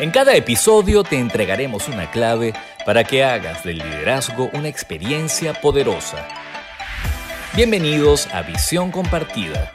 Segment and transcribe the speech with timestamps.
[0.00, 2.52] En cada episodio te entregaremos una clave
[2.84, 6.26] para que hagas del liderazgo una experiencia poderosa.
[7.54, 9.72] Bienvenidos a Visión Compartida.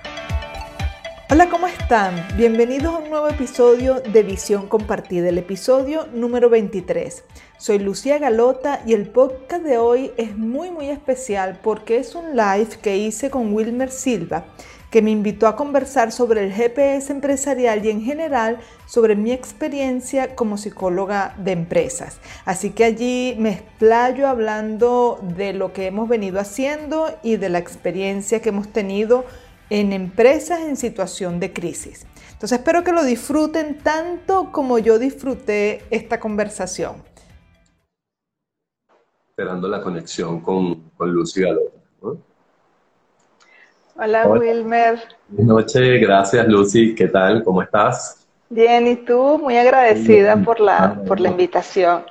[1.29, 2.27] Hola, ¿cómo están?
[2.36, 7.23] Bienvenidos a un nuevo episodio de Visión Compartida, el episodio número 23.
[7.57, 12.36] Soy Lucía Galota y el podcast de hoy es muy muy especial porque es un
[12.36, 14.47] live que hice con Wilmer Silva
[14.89, 20.36] que me invitó a conversar sobre el GPS empresarial y en general sobre mi experiencia
[20.36, 22.20] como psicóloga de empresas.
[22.46, 27.60] Así que allí me explayo hablando de lo que hemos venido haciendo y de la
[27.60, 29.25] experiencia que hemos tenido
[29.70, 32.08] en empresas en situación de crisis.
[32.31, 37.03] Entonces espero que lo disfruten tanto como yo disfruté esta conversación.
[39.30, 41.44] Esperando la conexión con, con Lucy
[44.02, 44.97] Hola, Wilmer.
[45.28, 46.95] Buenas noches, gracias Lucy.
[46.95, 47.44] ¿Qué tal?
[47.44, 48.25] ¿Cómo estás?
[48.50, 49.38] Bien, ¿y tú?
[49.38, 52.03] Muy agradecida por la, ah, por la invitación.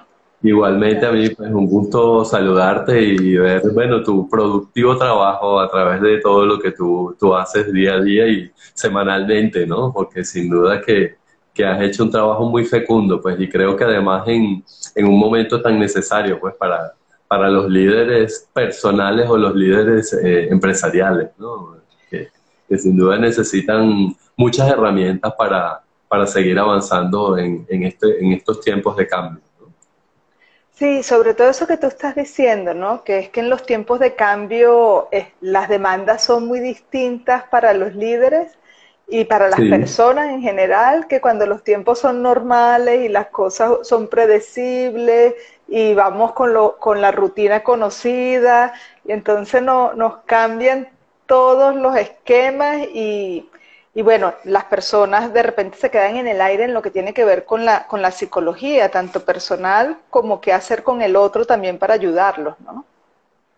[0.42, 5.70] Igualmente a mí es pues, un gusto saludarte y ver, bueno, tu productivo trabajo a
[5.70, 9.90] través de todo lo que tú, tú haces día a día y semanalmente, ¿no?
[9.90, 11.16] Porque sin duda que,
[11.54, 14.62] que has hecho un trabajo muy fecundo, pues, y creo que además en,
[14.94, 16.92] en un momento tan necesario, pues, para,
[17.26, 21.77] para los líderes personales o los líderes eh, empresariales, ¿no?
[22.08, 28.60] Que sin duda necesitan muchas herramientas para, para seguir avanzando en, en, este, en estos
[28.60, 29.42] tiempos de cambio.
[30.74, 33.02] Sí, sobre todo eso que tú estás diciendo, ¿no?
[33.02, 37.74] Que es que en los tiempos de cambio eh, las demandas son muy distintas para
[37.74, 38.56] los líderes
[39.08, 43.78] y para las personas en general, que cuando los tiempos son normales y las cosas
[43.82, 45.34] son predecibles
[45.66, 50.88] y vamos con, lo, con la rutina conocida, y entonces no, nos cambian
[51.28, 53.46] todos los esquemas y,
[54.02, 57.24] bueno, las personas de repente se quedan en el aire en lo que tiene que
[57.24, 61.78] ver con la, con la psicología, tanto personal como qué hacer con el otro también
[61.78, 62.84] para ayudarlos, ¿no?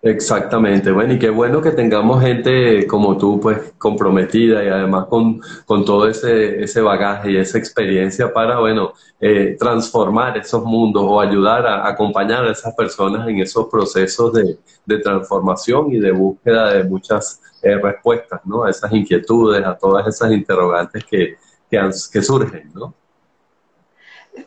[0.03, 5.43] Exactamente, bueno, y qué bueno que tengamos gente como tú, pues comprometida y además con,
[5.67, 11.21] con todo ese, ese bagaje y esa experiencia para, bueno, eh, transformar esos mundos o
[11.21, 16.73] ayudar a, acompañar a esas personas en esos procesos de, de transformación y de búsqueda
[16.73, 18.65] de muchas eh, respuestas, ¿no?
[18.65, 21.37] A esas inquietudes, a todas esas interrogantes que,
[21.71, 22.95] que, surgen, ¿no?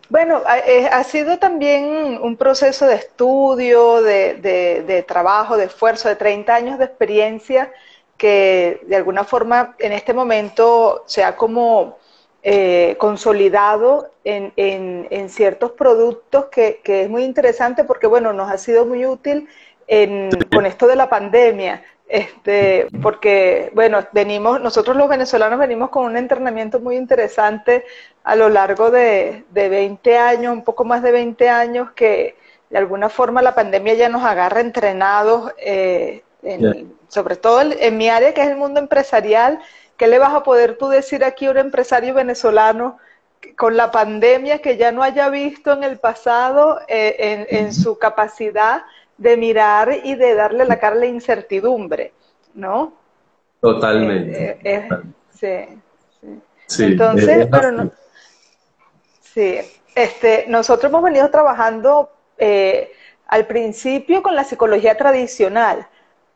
[0.09, 6.55] Bueno, eh, ha, sido también un proceso de estudio, de, trabajo, de esfuerzo, de 30
[6.55, 7.71] años de experiencia
[8.17, 11.97] que de alguna forma en este momento se ha como
[12.41, 18.85] eh, consolidado en, ciertos productos que, que, es muy interesante porque, bueno, nos ha sido
[18.85, 19.47] muy útil
[19.87, 26.05] en, con esto de la pandemia este, porque, bueno, venimos, nosotros los venezolanos venimos con
[26.05, 27.85] un entrenamiento muy interesante
[28.23, 32.35] a lo largo de, de 20 años, un poco más de 20 años, que
[32.73, 36.23] de alguna forma la pandemia ya nos agarra entrenados, eh,
[37.07, 39.59] sobre todo en, mi área que es el mundo empresarial.
[39.95, 42.97] ¿Qué le vas a poder tú decir aquí a un empresario venezolano
[43.57, 47.99] con la pandemia que ya no haya visto en el pasado eh, en, en su
[47.99, 48.81] capacidad
[49.17, 52.13] de mirar y de darle la cara a la incertidumbre,
[52.53, 52.93] ¿no?
[53.61, 54.51] Totalmente.
[54.51, 54.89] Eh, eh,
[55.33, 55.81] sí,
[56.67, 56.83] sí.
[56.83, 57.91] Entonces, pero
[59.21, 59.59] sí,
[59.95, 62.91] este, nosotros hemos venido trabajando eh,
[63.27, 65.87] al principio con la psicología tradicional,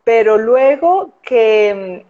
[0.03, 2.05] pero luego que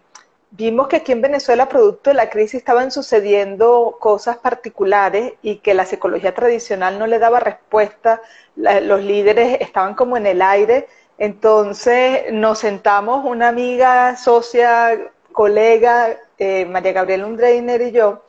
[0.52, 5.74] vimos que aquí en Venezuela, producto de la crisis, estaban sucediendo cosas particulares y que
[5.74, 8.22] la psicología tradicional no le daba respuesta,
[8.56, 10.88] los líderes estaban como en el aire.
[11.18, 18.24] Entonces nos sentamos, una amiga, socia, colega, eh, María Gabriela Undreiner y yo,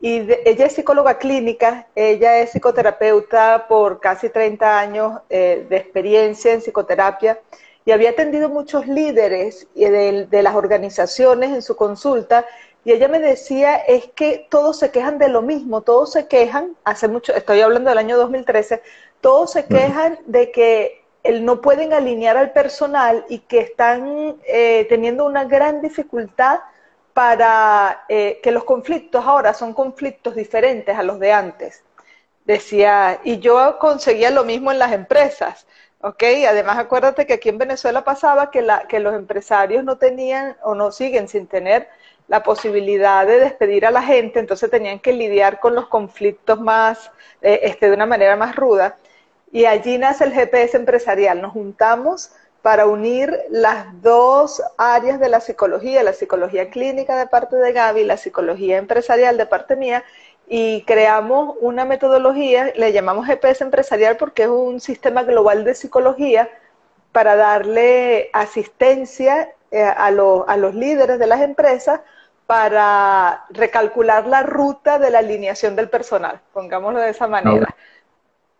[0.00, 6.52] y ella es psicóloga clínica, ella es psicoterapeuta por casi 30 años eh, de experiencia
[6.52, 7.40] en psicoterapia
[7.88, 12.44] y había atendido muchos líderes de, las organizaciones en su consulta
[12.84, 16.76] y ella me decía es que todos se quejan de lo mismo, todos se quejan,
[16.84, 18.82] hace mucho, estoy hablando del año 2013,
[19.22, 21.02] todos se quejan de que
[21.40, 26.58] no pueden alinear al personal y que están eh, teniendo una gran dificultad
[27.14, 31.84] para eh, que los conflictos ahora son conflictos diferentes a los de antes.
[32.44, 35.66] Decía, y yo conseguía lo mismo en las empresas.
[36.00, 36.22] ¿Ok?
[36.48, 40.74] Además, acuérdate que aquí en Venezuela pasaba que, la, que los empresarios no tenían o
[40.74, 41.88] no siguen sin tener
[42.28, 47.10] la posibilidad de despedir a la gente, entonces tenían que lidiar con los conflictos más,
[47.42, 48.96] eh, este, de una manera más ruda.
[49.50, 51.40] Y allí nace el GPS empresarial.
[51.40, 52.30] Nos juntamos
[52.60, 58.04] para unir las dos áreas de la psicología, la psicología clínica de parte de Gaby,
[58.04, 60.04] la psicología empresarial de parte mía,
[60.48, 66.48] y creamos una metodología, le llamamos GPS empresarial porque es un sistema global de psicología
[67.12, 72.00] para darle asistencia eh, a, los líderes de las empresas
[72.46, 77.74] para recalcular la ruta de la alineación del personal, pongámoslo de esa manera.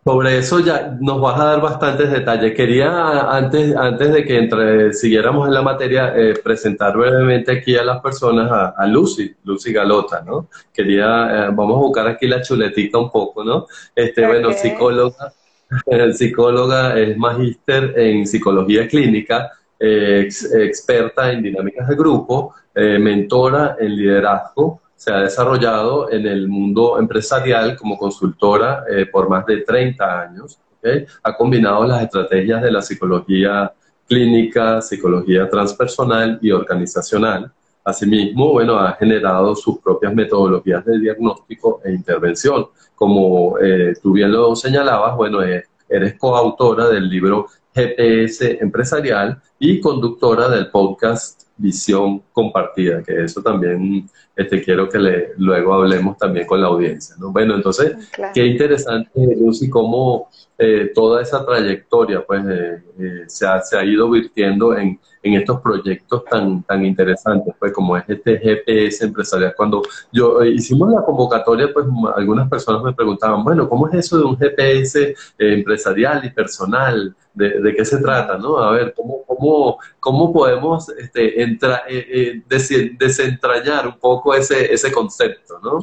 [0.03, 2.55] Sobre eso ya nos vas a dar bastantes detalles.
[2.55, 7.83] Quería, antes, antes de que entre, siguiéramos en la materia, eh, presentar brevemente aquí a
[7.83, 10.47] las personas a, Lucy, Lucy Galota, ¿no?
[10.73, 13.67] Quería, eh, vamos a buscar aquí la chuletita un poco, ¿no?
[13.93, 15.33] Este, bueno, psicóloga,
[16.13, 24.81] psicóloga, es magíster en psicología clínica, experta en dinámicas de grupo, eh, mentora en liderazgo,
[24.99, 30.59] se ha desarrollado en el mundo empresarial como consultora eh, por más de 30 años.
[31.23, 33.71] Ha combinado las estrategias de la psicología
[34.05, 37.49] clínica, psicología transpersonal y organizacional.
[37.81, 42.67] Asimismo, bueno, ha generado sus propias metodologías de diagnóstico e intervención.
[42.93, 45.39] Como eh, tú bien lo señalabas, bueno,
[45.87, 54.09] eres coautora del libro GPS empresarial y conductora del podcast visión compartida, que eso también
[54.39, 57.15] este, quiero que le, luego hablemos también con la audiencia.
[57.19, 57.31] ¿no?
[57.31, 60.29] Bueno, entonces, qué interesante, Lucy, cómo
[60.61, 65.33] eh, toda esa trayectoria pues, eh, eh, se, ha, se, ha, ido virtiendo en, en,
[65.35, 69.53] estos proyectos tan, tan interesantes, pues como es este GPS empresarial.
[69.55, 69.81] Cuando
[70.11, 74.37] yo hicimos la convocatoria, pues algunas personas me preguntaban, bueno, ¿cómo es eso de un
[74.37, 77.15] GPS empresarial y personal?
[77.33, 78.37] ¿De, de qué se trata?
[78.37, 78.57] ¿no?
[78.57, 81.83] A ver, ¿cómo, cómo, cómo podemos este, entra,
[82.97, 85.59] desentrañar un poco ese, ese concepto?
[85.59, 85.79] ¿no?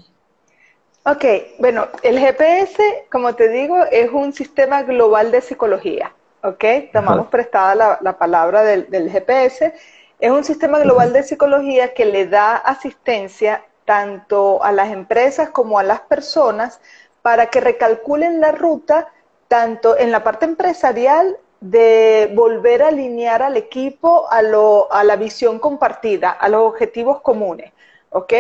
[1.08, 1.24] Ok,
[1.60, 6.12] bueno, el GPS, como te digo, es un sistema global de psicología,
[6.42, 6.64] ¿ok?
[6.92, 9.72] Tomamos prestada la, palabra del, GPS.
[10.18, 15.78] Es un sistema global de psicología que le da asistencia tanto a las empresas como
[15.78, 16.80] a las personas
[17.22, 19.06] para que recalculen la ruta
[19.46, 25.14] tanto en la parte empresarial de volver a alinear al equipo a, lo, a la
[25.14, 27.72] visión compartida, a los objetivos comunes.
[28.16, 28.32] ¿Ok?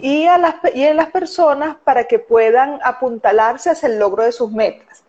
[0.00, 4.32] Y, a las, y en las personas para que puedan apuntalarse hacia el logro de
[4.32, 5.04] sus metas.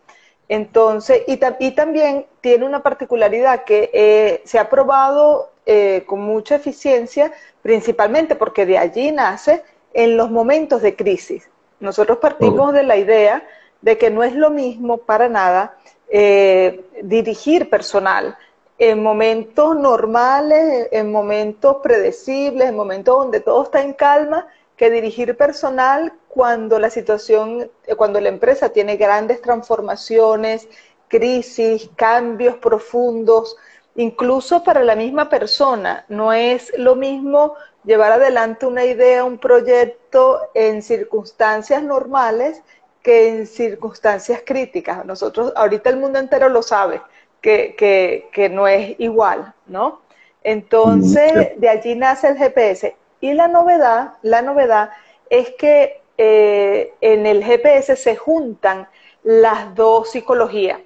[0.46, 6.56] Entonces, y, y también tiene una particularidad que eh, se ha probado eh, con mucha
[6.56, 7.32] eficiencia,
[7.62, 9.62] principalmente porque de allí nace
[9.94, 11.48] en los momentos de crisis.
[11.78, 13.42] Nosotros partimos de la idea
[13.80, 15.76] de que no es lo mismo para nada
[16.10, 18.36] eh, dirigir personal
[18.80, 25.36] en momentos normales, en momentos predecibles, en momentos donde todo está en calma, que dirigir
[25.36, 30.66] personal cuando la situación, eh, cuando la empresa tiene grandes transformaciones,
[31.08, 33.54] crisis, cambios profundos,
[33.96, 36.06] incluso para la misma persona.
[36.08, 42.62] No es lo mismo llevar adelante una idea, un proyecto en circunstancias normales
[43.02, 45.04] que en circunstancias críticas.
[45.04, 47.02] Nosotros, ahorita el mundo entero lo sabe
[47.40, 50.00] que, que, no es igual, ¿no?
[50.42, 52.96] Entonces, de allí nace el GPS.
[53.20, 54.90] Y la novedad, la novedad
[55.28, 58.88] es que eh, en el GPS se juntan
[59.22, 60.80] las dos psicologías.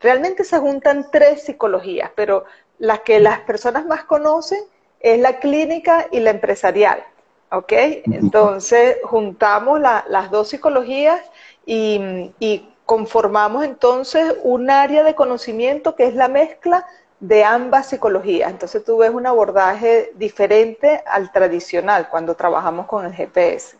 [0.00, 2.44] Realmente se juntan tres psicologías, pero
[2.78, 4.60] las que las personas más conocen
[5.00, 7.04] es la clínica y la empresarial.
[7.50, 7.72] ¿Ok?
[8.12, 11.20] Entonces, juntamos las dos psicologías
[11.64, 16.86] y, y conformamos entonces un área de conocimiento que es la mezcla
[17.20, 18.50] de ambas psicologías.
[18.50, 23.76] Entonces tú ves un abordaje diferente al tradicional cuando trabajamos con el GPS.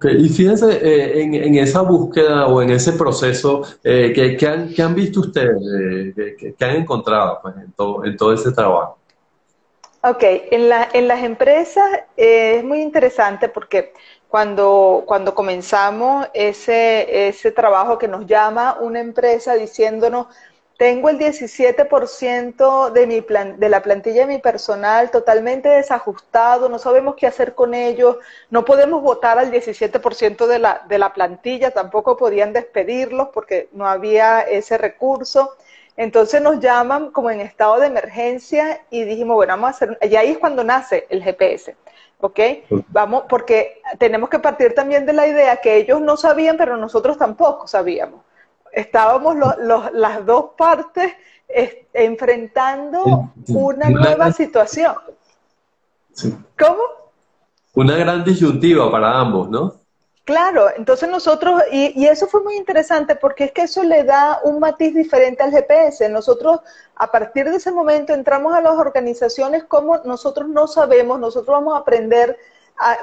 [0.00, 5.56] Y fíjense eh, en, esa búsqueda o en ese proceso, eh, ¿qué, han, visto ustedes?
[6.16, 8.96] Eh, ¿qué, han encontrado pues, en, todo, en todo ese trabajo?
[10.04, 11.84] Ok, en, la, en las empresas
[12.16, 13.92] es muy interesante porque
[14.28, 20.26] cuando, cuando comenzamos ese, ese trabajo que nos llama una empresa diciéndonos,
[20.78, 26.78] tengo el 17% de, mi plan, de la plantilla de mi personal totalmente desajustado, no
[26.78, 28.18] sabemos qué hacer con ellos,
[28.48, 33.88] no podemos votar al 17% de la, de la plantilla, tampoco podían despedirlos porque no
[33.88, 35.56] había ese recurso.
[35.96, 40.14] Entonces nos llaman como en estado de emergencia y dijimos, bueno, vamos a hacer, y
[40.14, 41.74] ahí es cuando nace el GPS.
[42.20, 42.40] ¿Ok?
[42.88, 47.16] Vamos, porque tenemos que partir también de la idea que ellos no sabían, pero nosotros
[47.16, 48.20] tampoco sabíamos.
[48.72, 49.36] Estábamos
[49.92, 51.12] las dos partes
[51.92, 54.94] enfrentando una, nueva situación.
[56.58, 56.82] ¿Cómo?
[57.74, 59.74] Una gran disyuntiva para ambos, ¿no?
[60.28, 64.58] Claro, entonces nosotros, y, eso fue muy interesante porque es que eso le da un
[64.60, 66.06] matiz diferente al GPS.
[66.10, 66.60] Nosotros,
[66.96, 71.74] a partir de ese momento, entramos a las organizaciones como nosotros no sabemos, nosotros vamos
[71.74, 72.38] a aprender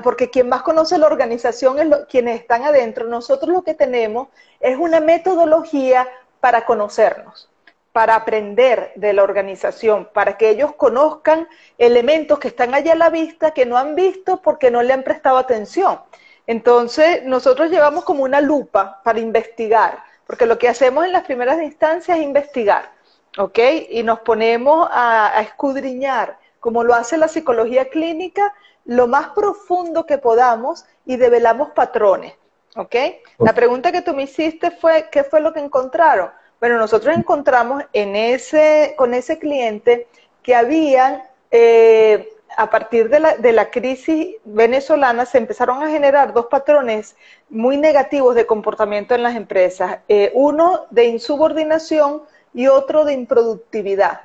[0.04, 3.08] porque quien más conoce la organización es quienes están adentro.
[3.08, 4.28] Nosotros lo que tenemos
[4.60, 6.08] es una metodología
[6.40, 7.50] para conocernos,
[7.92, 11.48] para aprender de la organización, para que ellos conozcan
[11.80, 15.02] elementos que están allá a la vista, que no han visto porque no le han
[15.02, 16.00] prestado atención.
[16.48, 21.62] Entonces, nosotros llevamos como una lupa para investigar, porque lo que hacemos en las primeras
[21.62, 22.92] instancias es investigar,
[23.38, 23.60] ¿ok?
[23.90, 28.54] Y nos ponemos a, a escudriñar, como lo hace la psicología clínica,
[28.86, 32.34] lo más profundo que podamos y develamos patrones.
[32.76, 32.96] ¿Ok?
[33.40, 36.30] La pregunta que tú me hiciste fue, ¿qué fue lo que encontraron?
[36.60, 40.08] Bueno, nosotros encontramos en ese, con ese cliente
[40.44, 46.34] que habían, eh, a partir de la, de la crisis venezolana, se empezaron a generar
[46.34, 47.16] dos patrones
[47.50, 50.00] muy negativos de comportamiento en las empresas.
[50.08, 54.22] Eh, uno de insubordinación y otro de improductividad.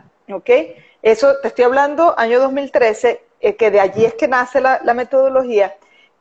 [1.03, 5.77] Eso te estoy hablando año 2013, eh, que de allí es que nace la, metodología,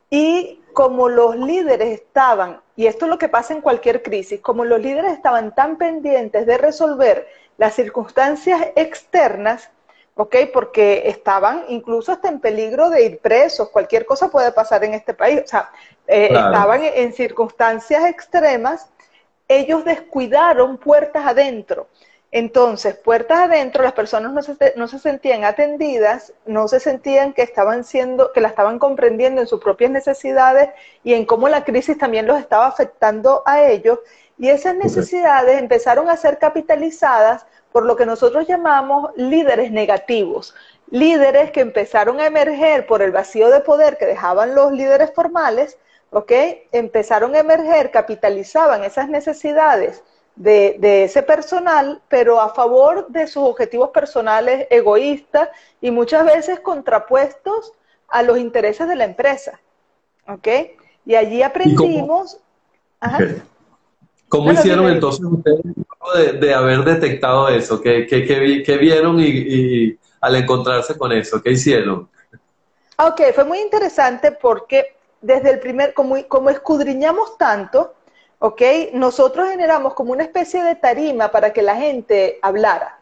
[0.10, 4.66] y como los líderes estaban, y esto es lo que pasa en cualquier crisis, como
[4.66, 9.70] los líderes estaban tan pendientes de resolver las circunstancias externas,
[10.20, 10.36] ¿ok?
[10.52, 15.14] Porque estaban incluso hasta en peligro de ir presos, cualquier cosa puede pasar en este
[15.14, 15.72] país, o sea,
[16.08, 18.90] eh, estaban en circunstancias extremas,
[19.48, 21.88] ellos descuidaron puertas adentro.
[22.32, 27.42] Entonces, puertas adentro, las personas no se, no se, sentían atendidas, no se sentían que
[27.42, 30.70] estaban siendo, que la estaban comprendiendo en sus propias necesidades
[31.02, 34.00] y en cómo la crisis también los estaba afectando a ellos.
[34.38, 40.56] Y esas necesidades empezaron a ser capitalizadas por lo que nosotros llamamos líderes negativos.
[40.90, 45.78] Líderes que empezaron a emerger por el vacío de poder que dejaban los líderes formales,
[46.10, 46.32] ¿ok?
[46.72, 50.04] Empezaron a emerger, capitalizaban esas necesidades
[50.36, 55.50] de, ese personal, pero a favor de sus objetivos personales egoístas
[55.82, 57.74] y muchas veces contrapuestos
[58.08, 59.60] a los intereses de la empresa.
[60.28, 60.48] ¿Ok?
[61.06, 62.40] Y allí aprendimos...
[64.30, 65.62] ¿Cómo, hicieron entonces ustedes
[66.40, 67.82] de, haber detectado eso?
[67.82, 71.42] ¿Qué, qué, vieron y, al encontrarse con eso?
[71.42, 72.08] ¿Qué hicieron?
[72.98, 77.96] Ok, fue muy interesante porque desde el primer, como, como escudriñamos tanto,
[78.40, 78.62] ¿ok?
[78.94, 83.00] Nosotros generamos como una especie de tarima para que la gente hablara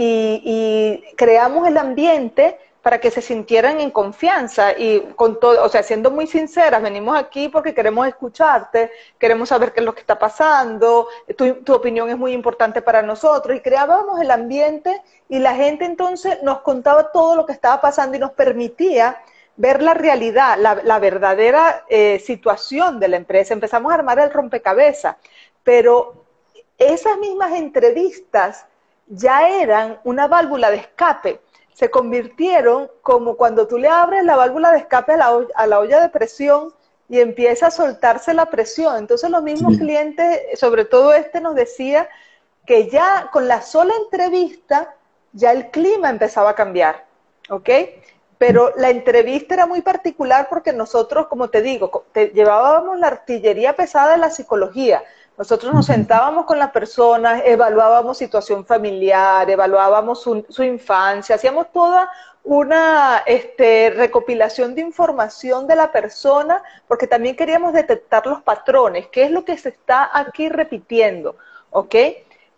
[0.00, 2.58] y, creamos el ambiente
[2.88, 7.18] para que se sintieran en confianza y con todo, o sea, siendo muy sinceras, venimos
[7.18, 12.16] aquí porque queremos escucharte, queremos saber qué es lo que está pasando, tu, opinión es
[12.16, 17.36] muy importante para nosotros y creábamos el ambiente y la gente entonces nos contaba todo
[17.36, 19.22] lo que estaba pasando y nos permitía
[19.56, 23.52] ver la realidad, la, verdadera eh, situación de la empresa.
[23.52, 25.16] Empezamos a armar el rompecabezas,
[25.62, 26.24] pero
[26.78, 28.64] esas mismas entrevistas
[29.08, 31.42] ya eran una válvula de escape.
[31.78, 35.78] Se convirtieron como cuando tú le abres la válvula de escape a la, a la
[35.78, 36.74] olla de presión
[37.08, 38.96] y empieza a soltarse la presión.
[38.96, 42.08] Entonces los mismos clientes, sobre todo este, nos decía
[42.66, 44.96] que ya con la sola entrevista
[45.32, 47.06] ya el clima empezaba a cambiar.
[47.48, 47.70] ¿Ok?
[48.38, 54.12] pero la entrevista era muy particular porque nosotros, como te digo, llevábamos la artillería pesada
[54.12, 55.02] de la psicología.
[55.38, 62.10] Nosotros nos sentábamos con las personas, evaluábamos situación familiar, evaluábamos su, infancia, hacíamos toda
[62.42, 69.22] una este, recopilación de información de la persona, porque también queríamos detectar los patrones, qué
[69.22, 71.36] es lo que se está aquí repitiendo,
[71.70, 71.94] ¿ok?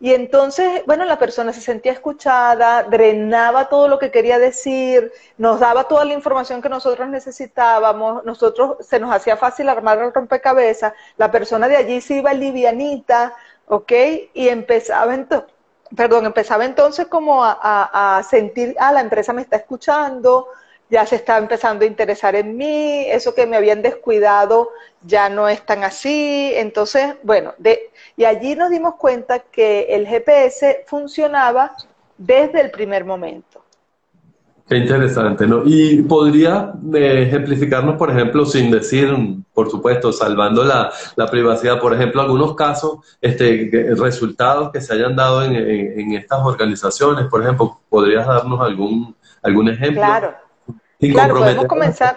[0.02, 5.60] Y entonces, bueno, la persona se sentía escuchada, drenaba todo lo que quería decir, nos
[5.60, 10.94] daba toda la información que nosotros necesitábamos, nosotros se nos hacía fácil armar el rompecabezas,
[11.18, 13.34] la persona de allí se iba livianita,
[13.66, 13.92] ¿ok?
[14.32, 15.50] Y empezaba entonces,
[15.94, 20.48] perdón, empezaba entonces como a, a sentir, ah, la empresa me está escuchando,
[20.90, 24.70] ya se está empezando a interesar en mí, eso que me habían descuidado
[25.02, 30.06] ya no es tan así, entonces, bueno, de, y allí nos dimos cuenta que el
[30.06, 31.72] GPS funcionaba
[32.18, 33.64] desde el primer momento.
[34.68, 35.62] Qué interesante, ¿no?
[35.64, 39.12] Y podría eh, ejemplificarnos, por ejemplo, sin decir,
[39.52, 40.92] por supuesto, salvando la,
[41.28, 47.26] privacidad, por ejemplo, algunos casos, este, resultados que se hayan dado en, en, estas organizaciones,
[47.26, 50.02] por ejemplo, ¿podrías darnos algún, algún ejemplo?
[50.02, 50.34] Claro,
[51.00, 52.16] claro, podemos comenzar.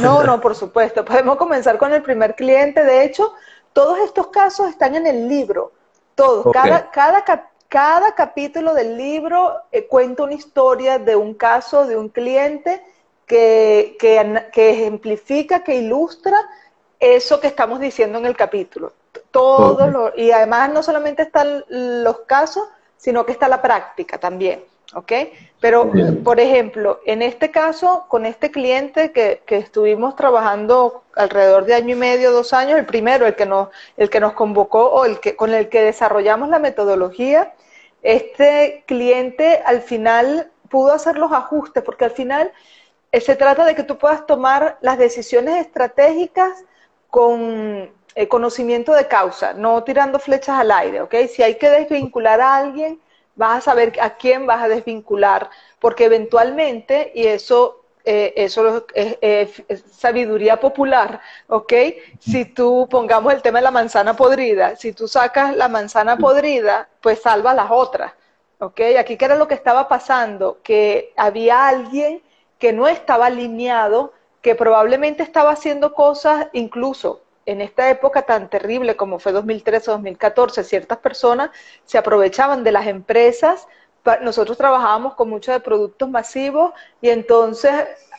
[0.00, 2.84] No, no, por supuesto, podemos comenzar con el primer cliente.
[2.84, 3.32] De hecho,
[3.72, 5.72] todos estos casos están en el libro,
[6.14, 6.52] todos.
[6.52, 7.24] Cada, cada,
[7.68, 12.82] cada capítulo del libro eh, cuenta una historia de un caso, de un cliente
[13.26, 16.36] que, que, ejemplifica, que ilustra
[16.98, 18.92] eso que estamos diciendo en el capítulo.
[19.30, 22.66] Todos y además no solamente están los casos,
[22.96, 24.64] sino que está la práctica también.
[24.94, 25.12] ¿Ok?
[25.60, 25.90] Pero,
[26.24, 31.94] por ejemplo, en este caso, con este cliente que, que, estuvimos trabajando alrededor de año
[31.94, 35.20] y medio, dos años, el primero, el que nos, el que nos convocó o el
[35.20, 37.54] que, con el que desarrollamos la metodología,
[38.02, 42.52] este cliente al final pudo hacer los ajustes, porque al final
[43.12, 46.64] eh, se trata de que tú puedas tomar las decisiones estratégicas
[47.10, 51.14] con eh, conocimiento de causa, no tirando flechas al aire, ¿ok?
[51.28, 53.00] Si hay que desvincular a alguien,
[53.38, 59.62] vas a saber a quién vas a desvincular, porque eventualmente, y eso, eh, eso es,
[59.92, 61.72] sabiduría popular, ¿ok?
[62.18, 66.88] Si tú, pongamos el tema de la manzana podrida, si tú sacas la manzana podrida,
[67.00, 68.12] pues salva las otras,
[68.58, 68.80] ¿ok?
[68.98, 70.58] Aquí, ¿qué era lo que estaba pasando?
[70.64, 72.20] Que había alguien
[72.58, 78.94] que no estaba alineado, que probablemente estaba haciendo cosas incluso en esta época tan terrible
[78.94, 81.50] como fue 2013 o 2014, ciertas personas
[81.86, 83.66] se aprovechaban de las empresas.
[84.20, 87.72] Nosotros trabajábamos con muchos de productos masivos y entonces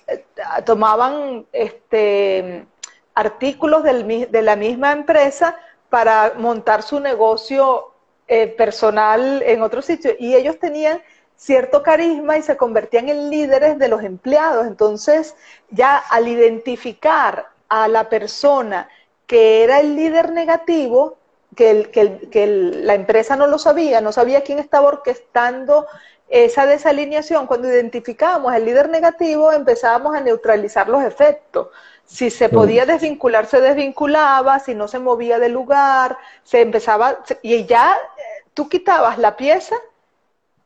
[0.07, 0.25] eh,
[0.65, 2.65] tomaban este,
[3.13, 5.55] artículos de la misma empresa
[5.89, 7.93] para montar su negocio
[8.27, 10.11] eh, personal en otro sitio.
[10.17, 11.03] Y ellos tenían
[11.35, 14.65] cierto carisma y se convertían en líderes de los empleados.
[14.65, 15.35] Entonces,
[15.69, 18.89] ya al identificar a la persona
[19.29, 21.19] que era el líder negativo,
[21.55, 25.85] que, que, la empresa no lo sabía, no sabía quién estaba orquestando
[26.29, 31.67] esa desalineación, cuando identificábamos el líder negativo, empezábamos a neutralizar los efectos.
[32.05, 37.65] Si se podía desvincular, se desvinculaba, si no se movía del lugar, se empezaba, y
[37.65, 39.75] ya eh, tú quitabas la pieza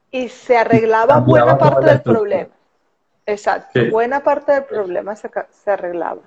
[0.10, 2.53] y se arreglaba buena parte del problema.
[3.25, 6.22] Exacto, buena parte del problema se, se arreglaba.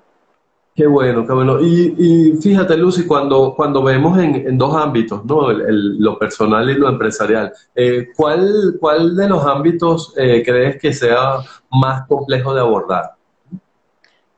[0.77, 1.59] Qué bueno, qué bueno.
[1.59, 5.51] Y, fíjate, Lucy, cuando, cuando vemos en, dos ámbitos, ¿no?
[5.51, 11.37] lo personal y lo empresarial, eh, ¿cuál, ¿cuál de los ámbitos eh, crees que sea
[11.71, 13.15] más complejo de abordar?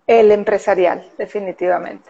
[0.08, 2.10] El empresarial, definitivamente,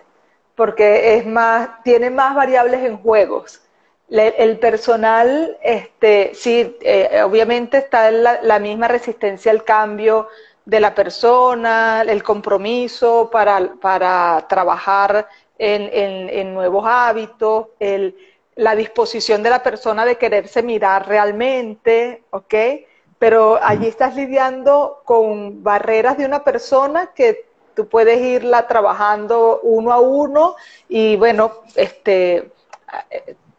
[0.54, 3.64] porque es más, tiene más variables en juegos.
[4.10, 10.28] el personal, este, sí, eh, obviamente está la, la misma resistencia al cambio,
[10.70, 15.28] de la persona, el compromiso para, para trabajar
[15.58, 18.16] en, en, nuevos hábitos, el,
[18.56, 22.54] la disposición de la persona de quererse mirar realmente, ¿ok?
[23.18, 29.92] Pero allí estás lidiando con barreras de una persona que tú puedes irla trabajando uno
[29.92, 30.56] a uno
[30.88, 32.52] y bueno, este,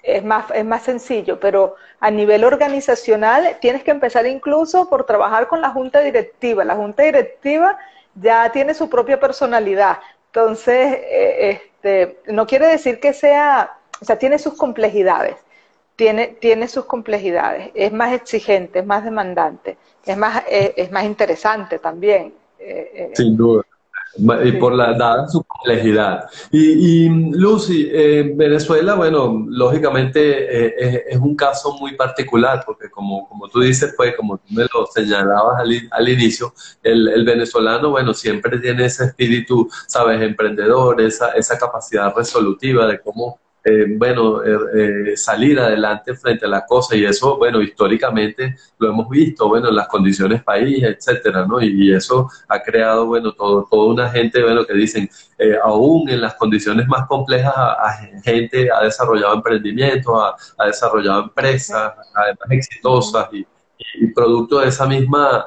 [0.03, 5.49] es más, es más sencillo, pero a nivel organizacional tienes que empezar incluso por trabajar
[5.49, 6.65] con la junta directiva.
[6.65, 7.79] La junta directiva
[8.15, 9.99] ya tiene su propia personalidad.
[10.27, 15.37] Entonces, eh, este, no quiere decir que sea, o sea, tiene sus complejidades.
[15.97, 17.71] Tiene, tiene sus complejidades.
[17.75, 22.33] Es más exigente, es más demandante, es más, eh, es más interesante también.
[22.59, 23.65] Eh, Sin duda
[24.16, 26.25] y por la dada su complejidad.
[26.51, 30.20] Y, Lucy, eh, Venezuela, bueno, lógicamente
[30.66, 34.62] eh, es, un caso muy particular, porque como, como tú dices, pues como tú me
[34.62, 41.01] lo señalabas al, al inicio, el, el, venezolano, bueno, siempre tiene ese espíritu, sabes, emprendedor,
[41.01, 46.64] esa, esa capacidad resolutiva de cómo eh, bueno, eh, eh, salir adelante frente a la
[46.64, 51.61] cosa y eso, bueno, históricamente lo hemos visto, bueno, en las condiciones país, etcétera, ¿no?
[51.61, 55.11] Y, eso ha creado, bueno, todo, toda una gente, bueno, que dicen,
[55.64, 60.14] aún en las condiciones más complejas, a, gente ha desarrollado emprendimientos,
[60.57, 63.46] ha, desarrollado empresas, además exitosas y,
[64.14, 65.46] producto de esa misma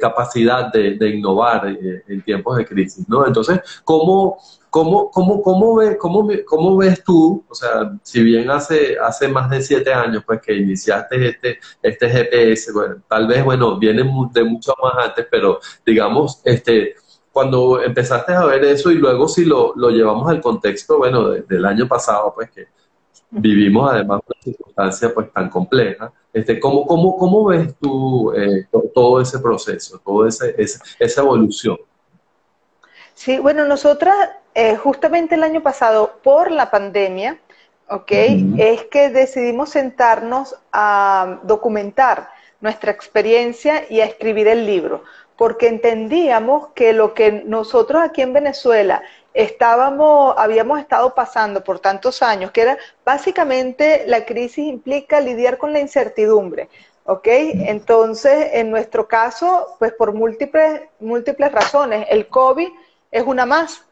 [0.00, 3.26] capacidad de, de innovar en tiempos de crisis, ¿no?
[3.26, 4.38] Entonces, ¿cómo
[4.74, 9.48] ¿Cómo, cómo, cómo, ve, cómo, cómo, ves tú, o sea, si bien hace, hace más
[9.48, 14.42] de siete años pues que iniciaste este, este GPS, bueno, tal vez, bueno, viene de
[14.42, 16.96] mucho más antes, pero digamos, este,
[17.30, 21.64] cuando empezaste a ver eso y luego si lo, lo llevamos al contexto, bueno, del
[21.66, 22.66] año pasado, pues que
[23.30, 29.20] vivimos además una circunstancia pues tan compleja, este, ¿cómo, cómo, cómo ves tú eh, todo
[29.20, 31.76] ese proceso, toda esa evolución?
[33.14, 34.16] Sí, bueno, nosotras
[34.54, 37.38] eh, justamente el año pasado, por la pandemia,
[37.88, 38.12] ¿ok?
[38.56, 45.02] Es que decidimos sentarnos a documentar nuestra experiencia y a escribir el libro,
[45.36, 49.02] porque entendíamos que lo que nosotros aquí en Venezuela
[49.34, 55.72] estábamos, habíamos estado pasando por tantos años, que era básicamente la crisis implica lidiar con
[55.72, 56.68] la incertidumbre,
[57.04, 57.26] ¿ok?
[57.26, 62.68] Entonces, en nuestro caso, pues por múltiples, múltiples razones, el COVID
[63.10, 63.84] es una más,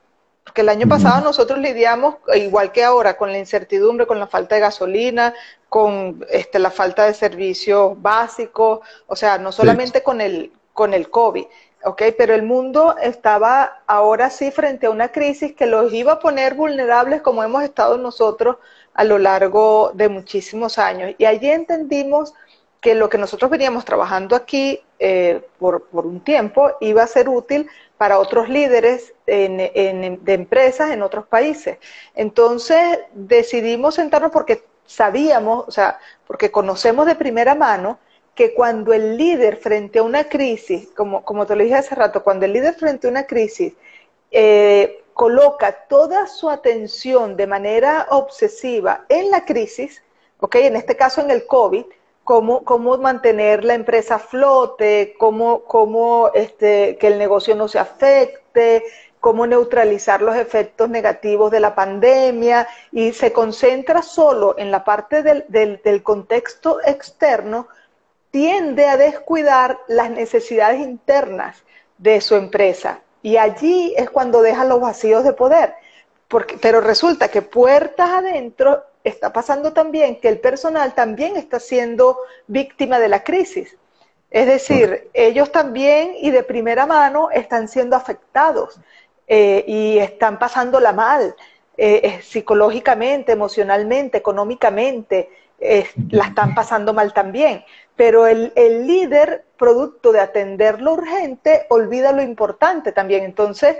[0.44, 4.56] porque el año pasado nosotros lidiamos, igual que ahora, con la incertidumbre, con la falta
[4.56, 5.34] de gasolina,
[5.68, 11.10] con este, la falta de servicios básicos, o sea, no solamente con, el, con el
[11.10, 11.44] COVID,
[11.84, 12.02] ¿ok?
[12.18, 16.54] Pero el mundo estaba ahora sí frente a una crisis que los iba a poner
[16.54, 18.56] vulnerables como hemos estado nosotros
[18.94, 21.14] a lo largo de muchísimos años.
[21.18, 22.34] Y allí entendimos
[22.80, 27.28] que lo que nosotros veníamos trabajando aquí eh, por, por, un tiempo iba a ser
[27.28, 27.68] útil
[28.02, 31.78] para otros líderes de empresas en otros países.
[32.16, 38.00] Entonces decidimos sentarnos porque sabíamos, o sea, porque conocemos de primera mano
[38.34, 42.24] que cuando el líder frente a una crisis, como, como te lo dije hace rato,
[42.24, 43.72] cuando el líder frente a una crisis
[44.32, 50.02] eh, coloca toda su atención de manera obsesiva en la crisis,
[50.40, 50.56] ¿ok?
[50.56, 51.84] En este caso en el COVID,
[52.24, 57.78] cómo, cómo mantener la empresa a flote, cómo, cómo este, que el negocio no se
[57.78, 58.84] afecte,
[59.22, 65.22] cómo neutralizar los efectos negativos de la pandemia y se concentra solo en la parte
[65.22, 67.68] del, del, contexto externo,
[68.32, 71.62] tiende a descuidar las necesidades internas
[71.98, 73.00] de su empresa.
[73.22, 75.74] Y allí es cuando deja los vacíos de poder.
[76.26, 82.18] Porque, pero resulta que puertas adentro está pasando también que el personal también está siendo
[82.46, 83.76] víctima de la crisis.
[84.30, 88.80] Es decir, ellos también y de primera mano están siendo afectados.
[89.28, 91.34] Eh, y están pasándola mal,
[91.76, 95.30] eh, psicológicamente, emocionalmente, económicamente,
[96.10, 97.64] la están pasando mal también.
[97.94, 103.22] Pero el, el, líder, producto de atender lo urgente, olvida lo importante también.
[103.24, 103.76] Entonces,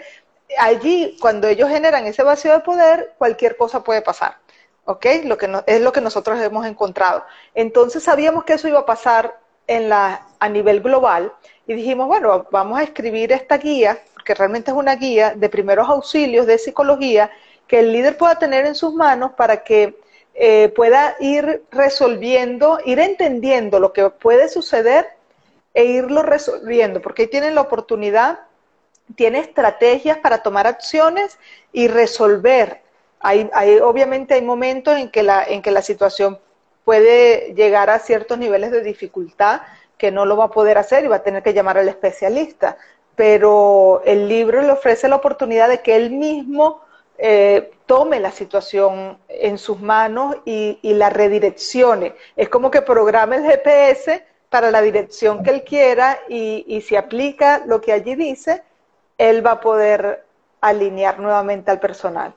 [0.58, 4.36] allí, cuando ellos generan ese vacío de poder, cualquier cosa puede pasar.
[4.84, 5.06] ¿Ok?
[5.24, 7.24] Lo que no, es lo que nosotros hemos encontrado.
[7.54, 11.32] Entonces, sabíamos que eso iba a pasar en la, a nivel global
[11.66, 15.88] y dijimos, bueno, vamos a escribir esta guía que realmente es una guía de primeros
[15.88, 17.30] auxilios de psicología
[17.66, 19.98] que el líder pueda tener en sus manos para que
[20.34, 25.06] eh, pueda ir resolviendo, ir entendiendo lo que puede suceder
[25.74, 28.40] e irlo resolviendo, porque ahí tienen la oportunidad,
[29.16, 31.38] tiene estrategias para tomar acciones
[31.72, 32.82] y resolver.
[33.22, 36.38] Hay, hay, obviamente hay momentos en que, la, en que la situación
[36.84, 39.62] puede llegar a ciertos niveles de dificultad
[39.96, 42.76] que no lo va a poder hacer y va a tener que llamar al especialista
[43.14, 46.80] pero el libro le ofrece la oportunidad de que él mismo
[47.18, 52.14] eh, tome la situación en sus manos y, la redireccione.
[52.36, 57.62] Es como que programe el GPS para la dirección que él quiera y si aplica
[57.66, 58.62] lo que allí dice,
[59.18, 60.24] él va a poder
[60.60, 62.34] alinear nuevamente al personal.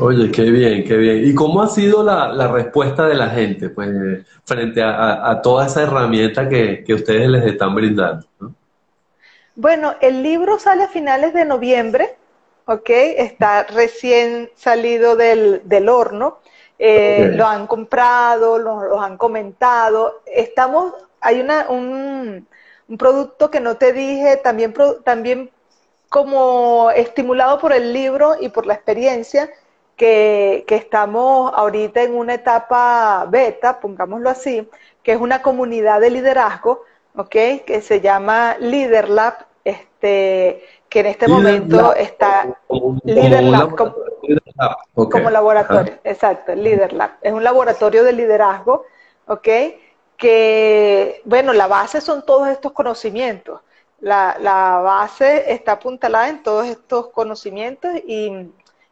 [0.00, 1.28] Oye, qué bien, qué bien.
[1.28, 6.48] ¿Y cómo ha sido la, respuesta de la gente pues, frente a, toda esa herramienta
[6.48, 8.26] que, que ustedes les están brindando?
[8.38, 8.54] ¿no?
[9.60, 12.16] Bueno, el libro sale a finales de noviembre,
[12.64, 12.88] ¿ok?
[12.88, 16.38] Está recién salido del, horno.
[16.78, 20.22] Eh, lo han comprado, lo, han comentado.
[20.24, 22.48] Estamos, hay una, un,
[22.96, 24.72] producto que no te dije, también,
[25.04, 25.50] también
[26.08, 29.50] como estimulado por el libro y por la experiencia,
[30.00, 34.66] que, que, estamos ahorita en una etapa beta, pongámoslo así,
[35.02, 36.84] que es una comunidad de liderazgo,
[37.14, 37.36] ¿ok?
[37.66, 42.48] Que se llama LeaderLab este, que en este momento está
[43.04, 43.76] LeaderLab
[44.94, 47.18] como, laboratorio, exacto, LeaderLab.
[47.20, 48.86] Es un laboratorio de liderazgo,
[49.26, 49.48] ¿ok?
[50.16, 53.60] Que, bueno, la base son todos estos conocimientos.
[54.00, 58.50] La, la base está apuntalada en todos estos conocimientos y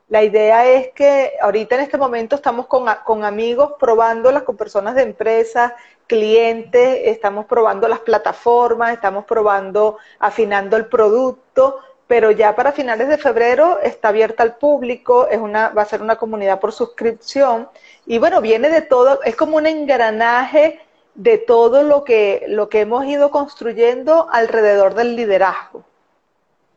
[0.08, 4.94] la idea es que ahorita en este momento estamos con, con amigos probándolas, con personas
[4.94, 5.72] de empresas,
[6.06, 13.18] clientes, estamos probando las plataformas, estamos probando, afinando el producto, pero ya para finales de
[13.18, 17.68] febrero está abierta al público, es una, va a ser una comunidad por suscripción
[18.06, 20.80] y bueno, viene de todo, es como un engranaje
[21.14, 25.84] de todo lo que, lo que hemos ido construyendo alrededor del liderazgo.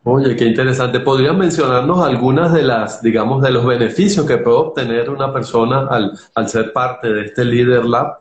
[0.04, 0.98] Oye, qué interesante.
[0.98, 6.18] ¿Podrían mencionarnos algunas de las, digamos, de los beneficios que puede obtener una persona al,
[6.34, 8.18] al ser parte de este Leader Lab?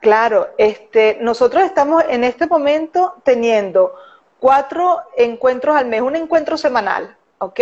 [0.00, 3.94] Claro, este, nosotros estamos en este momento teniendo
[4.40, 7.60] cuatro encuentros al mes, un encuentro semanal, ¿ok?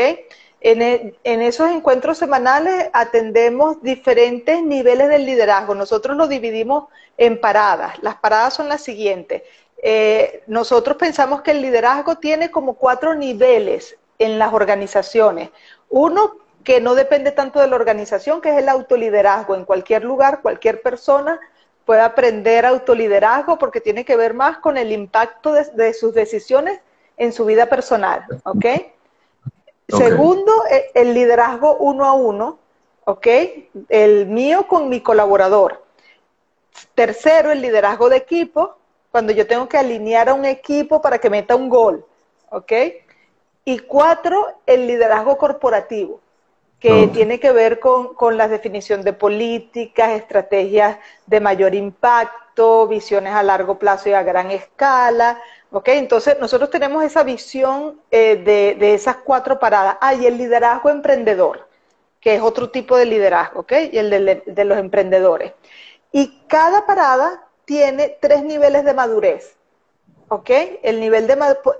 [0.60, 5.74] En, e, en, esos encuentros semanales atendemos diferentes niveles del liderazgo.
[5.74, 6.84] Nosotros lo dividimos
[7.16, 7.98] en paradas.
[8.02, 9.42] Las paradas son las siguientes.
[9.82, 15.50] Eh, nosotros pensamos que el liderazgo tiene como cuatro niveles en las organizaciones.
[15.88, 19.54] Uno que no depende tanto de la organización, que es el autoliderazgo.
[19.54, 21.40] En cualquier lugar, cualquier persona
[21.84, 26.80] puede aprender autoliderazgo porque tiene que ver más con el impacto de, sus decisiones
[27.16, 28.26] en su vida personal.
[28.44, 28.66] ¿Ok?
[29.88, 32.58] Segundo, e, el liderazgo uno a uno.
[33.04, 33.26] ¿Ok?
[33.88, 35.82] El mío con mi colaborador.
[36.94, 38.77] Tercero, el liderazgo de equipo,
[39.10, 42.04] cuando yo tengo que alinear a un equipo para que meta un gol,
[42.50, 42.72] ¿ok?
[43.64, 46.20] Y cuatro, el liderazgo corporativo,
[46.80, 53.34] que tiene que ver con, con, la definición de políticas, estrategias de mayor impacto, visiones
[53.34, 55.42] a largo plazo y a gran escala.
[55.72, 55.88] ¿ok?
[55.88, 59.96] Entonces, nosotros tenemos esa visión eh, de, de, esas cuatro paradas.
[60.00, 61.68] Ah, y el liderazgo emprendedor,
[62.20, 63.72] que es otro tipo de liderazgo, ¿ok?
[63.92, 65.52] Y el de, de los emprendedores.
[66.12, 69.54] Y cada parada tiene tres niveles de madurez.
[70.28, 70.50] ¿Ok?
[70.82, 71.36] El nivel de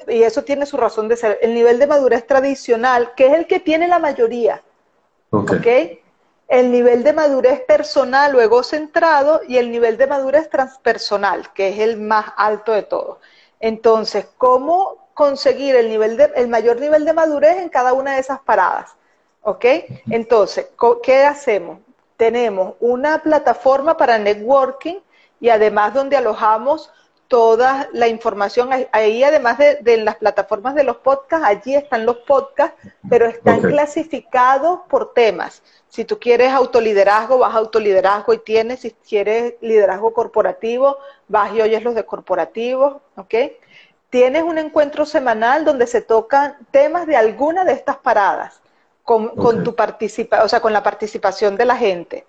[0.08, 1.38] y eso tiene su razón de ser.
[1.40, 4.62] El nivel de madurez tradicional, que es el que tiene la mayoría.
[5.30, 5.66] ¿Ok?
[6.46, 11.78] El nivel de madurez personal o egocentrado y el nivel de madurez transpersonal, que es
[11.78, 13.16] el más alto de todos.
[13.58, 18.20] Entonces, ¿cómo conseguir el, nivel de, el mayor nivel de madurez en cada una de
[18.20, 18.94] esas paradas?
[19.40, 19.64] ¿Ok?
[20.10, 20.68] Entonces,
[21.02, 21.78] ¿qué hacemos?
[22.18, 24.98] Tenemos una plataforma para networking
[25.40, 26.90] y además donde alojamos
[27.28, 28.70] toda la información.
[28.90, 32.76] Ahí, además de, las plataformas de los podcasts, allí están los podcasts,
[33.08, 35.62] pero están clasificados por temas.
[35.88, 38.80] Si tú quieres autoliderazgo, vas a autoliderazgo y tienes.
[38.80, 40.96] Si quieres liderazgo corporativo,
[41.28, 43.34] vas y oyes los de corporativos, ¿ok?
[44.10, 48.62] Tienes un encuentro semanal donde se tocan temas de alguna de estas paradas
[49.02, 52.26] con, con tu participa o sea, con la participación de la gente.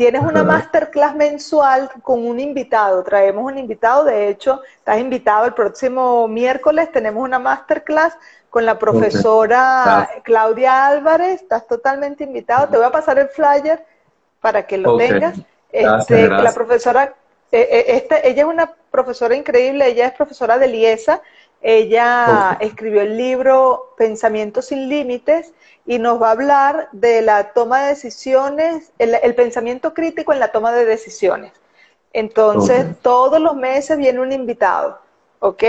[0.00, 3.04] Tienes una masterclass mensual con un invitado.
[3.04, 6.90] Traemos un invitado, de hecho, estás invitado el próximo miércoles.
[6.90, 8.16] Tenemos una masterclass
[8.48, 11.42] con la profesora Claudia Álvarez.
[11.42, 12.66] Estás totalmente invitado.
[12.68, 13.84] Te voy a pasar el flyer
[14.40, 15.34] para que lo tengas.
[15.70, 17.12] Este, la profesora,
[17.52, 19.86] eh, eh, este, ella es una profesora increíble.
[19.86, 21.20] Ella es profesora de Liesa.
[21.62, 25.52] Ella escribió el libro Pensamientos sin Límites
[25.86, 30.52] y nos va a hablar de la toma de decisiones, el, pensamiento crítico en la
[30.52, 31.52] toma de decisiones.
[32.12, 34.98] Entonces, todos los meses viene un invitado,
[35.40, 35.62] ¿ok?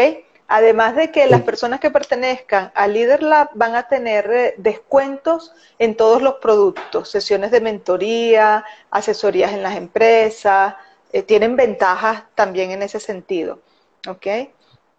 [0.47, 5.53] Además de que las personas que pertenezcan a Leader Lab van a tener eh, descuentos
[5.79, 10.75] en todos los productos, sesiones de mentoría, asesorías en las empresas,
[11.13, 13.59] eh, tienen ventajas también en ese sentido,
[14.07, 14.27] ¿ok?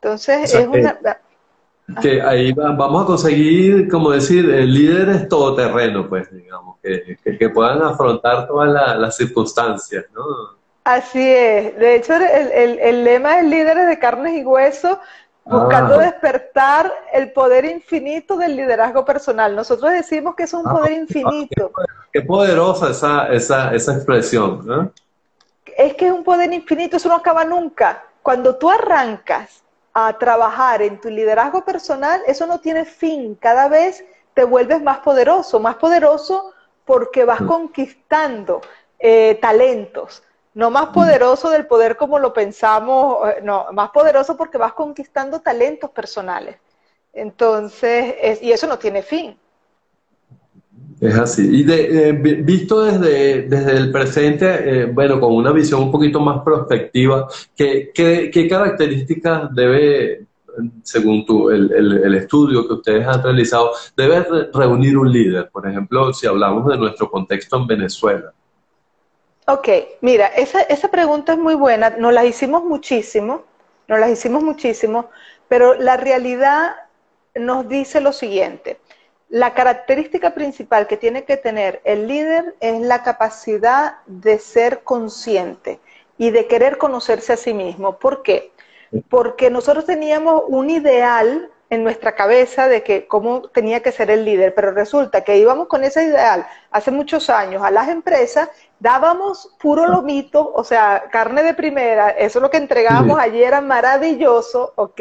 [0.02, 0.98] Entonces, es una
[2.00, 8.48] que ahí vamos a conseguir, como decir, líderes todoterreno, pues, digamos, que, que, puedan afrontar
[8.48, 10.22] todas las circunstancias, ¿no?
[10.84, 11.76] Así es.
[11.76, 14.98] De hecho, el, el, lema es líderes de carnes y huesos,
[15.44, 16.04] buscando ah.
[16.04, 19.54] despertar el poder infinito del liderazgo personal.
[19.54, 21.70] Nosotros decimos que es un ah, poder infinito.
[22.12, 24.92] Qué, poderosa esa, esa, esa expresión, ¿no?
[25.76, 28.04] Es que es un poder infinito, eso no acaba nunca.
[28.22, 29.61] Cuando tú arrancas
[29.94, 33.34] a trabajar en tu liderazgo personal, eso no tiene fin.
[33.34, 36.52] Cada vez te vuelves más poderoso, más poderoso
[36.84, 37.46] porque vas mm.
[37.46, 38.60] conquistando
[38.98, 40.22] eh, talentos.
[40.54, 40.92] No más mm.
[40.92, 46.56] poderoso del poder como lo pensamos, eh, no, más poderoso porque vas conquistando talentos personales.
[47.12, 49.38] Entonces, y eso no tiene fin.
[51.02, 51.48] Es así.
[51.50, 56.44] Y de, visto desde, desde el presente, eh, bueno, con una visión un poquito más
[56.44, 60.26] prospectiva, ¿qué, qué, características debe,
[60.84, 65.50] según tú, el, el, estudio que ustedes han realizado, debe reunir un líder?
[65.50, 68.32] Por ejemplo, si hablamos de nuestro contexto en Venezuela.
[69.48, 69.68] Ok,
[70.02, 71.90] mira, esa, esa pregunta es muy buena.
[71.90, 73.42] Nos la hicimos muchísimo,
[73.88, 75.10] nos la hicimos muchísimo,
[75.48, 76.76] pero la realidad
[77.34, 78.78] nos dice lo siguiente.
[79.32, 85.80] La característica principal que tiene que tener el líder es la capacidad de ser consciente
[86.18, 87.96] y de querer conocerse a sí mismo.
[87.96, 88.52] ¿Por qué?
[89.08, 94.26] Porque nosotros teníamos un ideal en nuestra cabeza de que cómo tenía que ser el
[94.26, 99.56] líder, pero resulta que íbamos con ese ideal hace muchos años a las empresas, dábamos
[99.58, 104.74] puro lomito, o sea, carne de primera, eso es lo que entregábamos ayer era maravilloso,
[104.76, 105.00] ¿ok?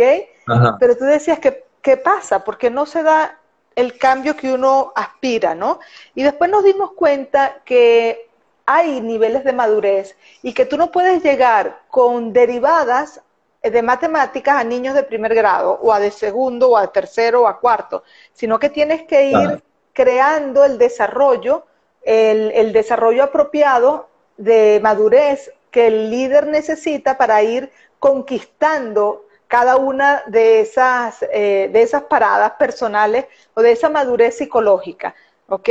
[0.79, 2.45] Pero tú decías que, ¿qué pasa?
[2.45, 3.40] Porque no se da
[3.75, 5.79] el cambio que uno aspira, ¿no?
[6.15, 8.29] Y después nos dimos cuenta que
[8.65, 13.21] hay niveles de madurez y que tú no puedes llegar con derivadas
[13.61, 17.47] de matemáticas a niños de primer grado o a de segundo o a tercero o
[17.47, 18.03] a cuarto,
[18.33, 21.65] sino que tienes que ir creando el desarrollo,
[22.01, 24.07] el, el desarrollo apropiado
[24.37, 31.81] de madurez que el líder necesita para ir conquistando cada una de esas, eh, de
[31.81, 35.13] esas paradas personales o de esa madurez psicológica,
[35.49, 35.69] ¿ok?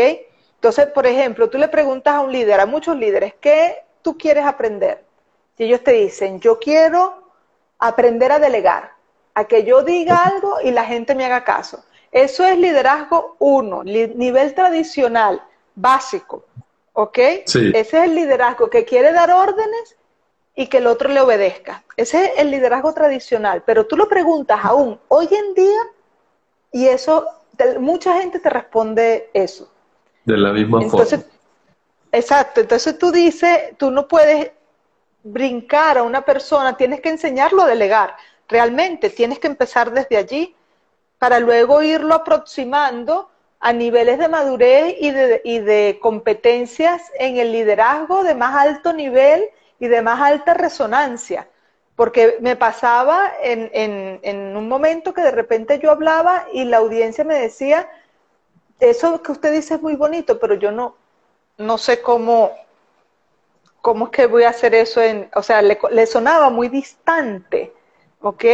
[0.57, 4.45] Entonces, por ejemplo, tú le preguntas a un líder, a muchos líderes, ¿qué tú quieres
[4.45, 5.03] aprender?
[5.57, 7.23] Y ellos te dicen, yo quiero
[7.79, 8.93] aprender a delegar,
[9.33, 11.83] a que yo diga algo y la gente me haga caso.
[12.13, 15.43] Eso es liderazgo uno, nivel tradicional,
[15.75, 16.45] básico,
[16.93, 17.19] ¿ok?
[17.19, 19.97] Ese es el liderazgo que quiere dar órdenes
[20.55, 21.85] y que el otro le obedezca.
[21.97, 25.81] Ese es el liderazgo tradicional, pero tú lo preguntas aún hoy en día
[26.73, 27.27] y eso,
[27.79, 29.71] mucha gente te responde eso.
[30.25, 31.25] De la misma forma.
[32.13, 34.51] Exacto, entonces tú dices, tú no puedes
[35.23, 38.17] brincar a una persona, tienes que enseñarlo a delegar.
[38.49, 40.57] Realmente tienes que empezar desde allí
[41.19, 47.53] para luego irlo aproximando a niveles de madurez y de, y de competencias en el
[47.53, 49.45] liderazgo de más alto nivel
[49.81, 51.49] y de más alta resonancia.
[51.97, 56.79] Porque me pasaba en, en, en un momento que de repente yo hablaba y la
[56.79, 57.91] audiencia me decía,
[58.79, 60.95] eso que usted dice es muy bonito, pero yo no,
[61.59, 62.53] no sé cómo,
[63.83, 67.73] cómo es que voy a hacer eso en, o sea, le, le sonaba muy distante,
[68.21, 68.45] ¿ok?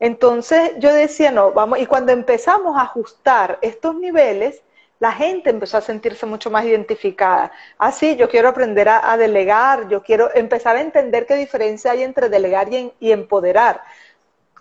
[0.00, 4.62] Entonces yo decía, no, vamos, y cuando empezamos a ajustar estos niveles,
[4.98, 7.52] la gente empezó a sentirse mucho más identificada.
[7.78, 12.02] Ah, sí, yo quiero aprender a, delegar, yo quiero empezar a entender qué diferencia hay
[12.02, 13.82] entre delegar y, empoderar.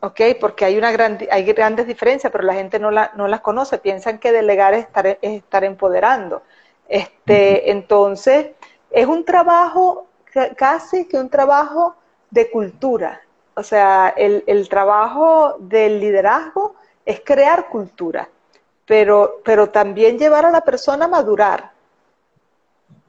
[0.01, 0.21] ¿Ok?
[0.39, 3.77] Porque hay, una gran, hay grandes diferencias, pero la gente no, la, no las conoce.
[3.77, 6.43] Piensan que delegar es estar, es estar empoderando.
[6.89, 8.47] Este, entonces,
[8.91, 10.07] es un trabajo,
[10.57, 11.95] casi que un trabajo
[12.29, 13.21] de cultura.
[13.55, 18.29] O sea, el, el trabajo del liderazgo es crear cultura
[18.85, 21.71] pero, pero también llevar a la persona a madurar.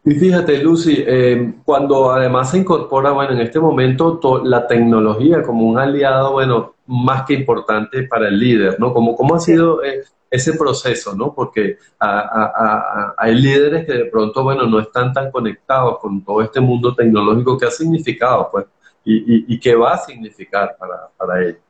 [0.05, 5.67] Y fíjate, Lucy, eh, cuando además se incorpora, bueno, en este momento la tecnología como
[5.67, 8.93] un aliado, bueno, más que importante para el líder, ¿no?
[8.95, 11.35] ¿Cómo, cómo ha sido eh, ese proceso, ¿no?
[11.35, 16.95] Porque hay líderes que de pronto, bueno, no están tan conectados con todo este mundo
[16.95, 18.67] tecnológico que ha significado, pues,
[19.05, 21.61] y, y, qué va a significar para, para ellos.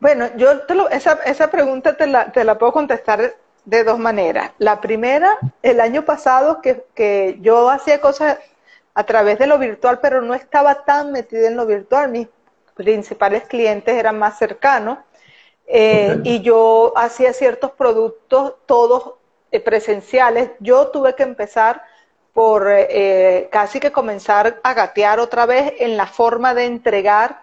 [0.00, 0.52] Bueno, yo
[0.90, 4.52] esa, esa pregunta te la, te la puedo contestar de dos maneras.
[4.58, 8.38] La primera, el año pasado que, que yo hacía cosas
[8.94, 12.10] a través de lo virtual, pero no estaba tan metida en lo virtual.
[12.10, 12.28] Mis
[12.74, 14.98] principales clientes eran más cercanos
[15.66, 19.14] eh, y yo hacía ciertos productos, todos
[19.52, 20.50] eh, presenciales.
[20.60, 21.82] Yo tuve que empezar
[22.32, 27.42] por eh, casi que comenzar a gatear otra vez en la forma de entregar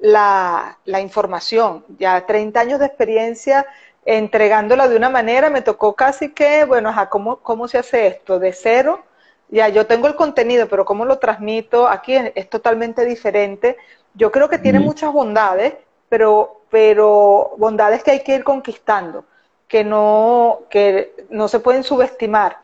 [0.00, 1.84] la, la información.
[1.98, 3.66] Ya 30 años de experiencia
[4.04, 8.38] entregándola de una manera, me tocó casi que, bueno, ¿cómo, ¿cómo se hace esto?
[8.38, 9.04] De cero,
[9.50, 11.86] ya yo tengo el contenido, pero ¿cómo lo transmito?
[11.88, 13.76] Aquí es, totalmente diferente.
[14.14, 15.74] Yo creo que tiene muchas bondades,
[16.08, 19.26] pero, pero bondades que hay que ir conquistando,
[19.68, 22.58] que no, que no se pueden subestimar,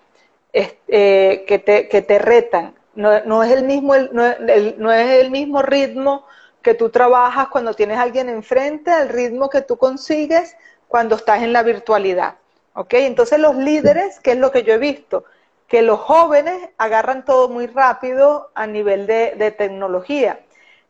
[0.52, 2.74] eh, que, te, que te retan.
[2.94, 4.22] No, no es el mismo, no,
[4.78, 6.24] no es el mismo ritmo
[6.64, 10.56] que tú trabajas cuando tienes alguien enfrente, al ritmo que tú consigues
[10.88, 12.36] cuando estás en la virtualidad.
[12.72, 12.94] ¿Ok?
[12.94, 15.24] Entonces los líderes, ¿qué es lo que yo he visto?
[15.68, 20.40] Que los jóvenes agarran todo muy rápido a nivel de, tecnología.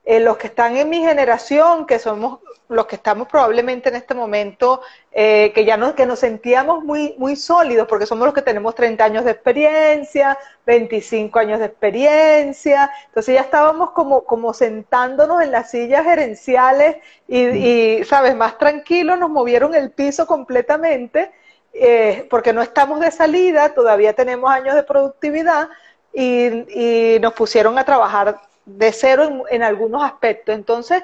[0.04, 4.14] Eh, los que están en mi generación, que somos los que estamos probablemente en este
[4.14, 4.80] momento,
[5.12, 8.74] eh, que ya no, que nos sentíamos muy, muy sólidos, porque somos los que tenemos
[8.74, 15.52] 30 años de experiencia, 25 años de experiencia, entonces ya estábamos como, como sentándonos en
[15.52, 16.96] las sillas gerenciales
[17.28, 21.32] y, sabes, más tranquilos, nos movieron el piso completamente,
[21.74, 25.68] eh, porque no estamos de salida, todavía tenemos años de productividad
[26.14, 30.54] y, nos pusieron a trabajar de cero en, en algunos aspectos.
[30.54, 31.02] Entonces,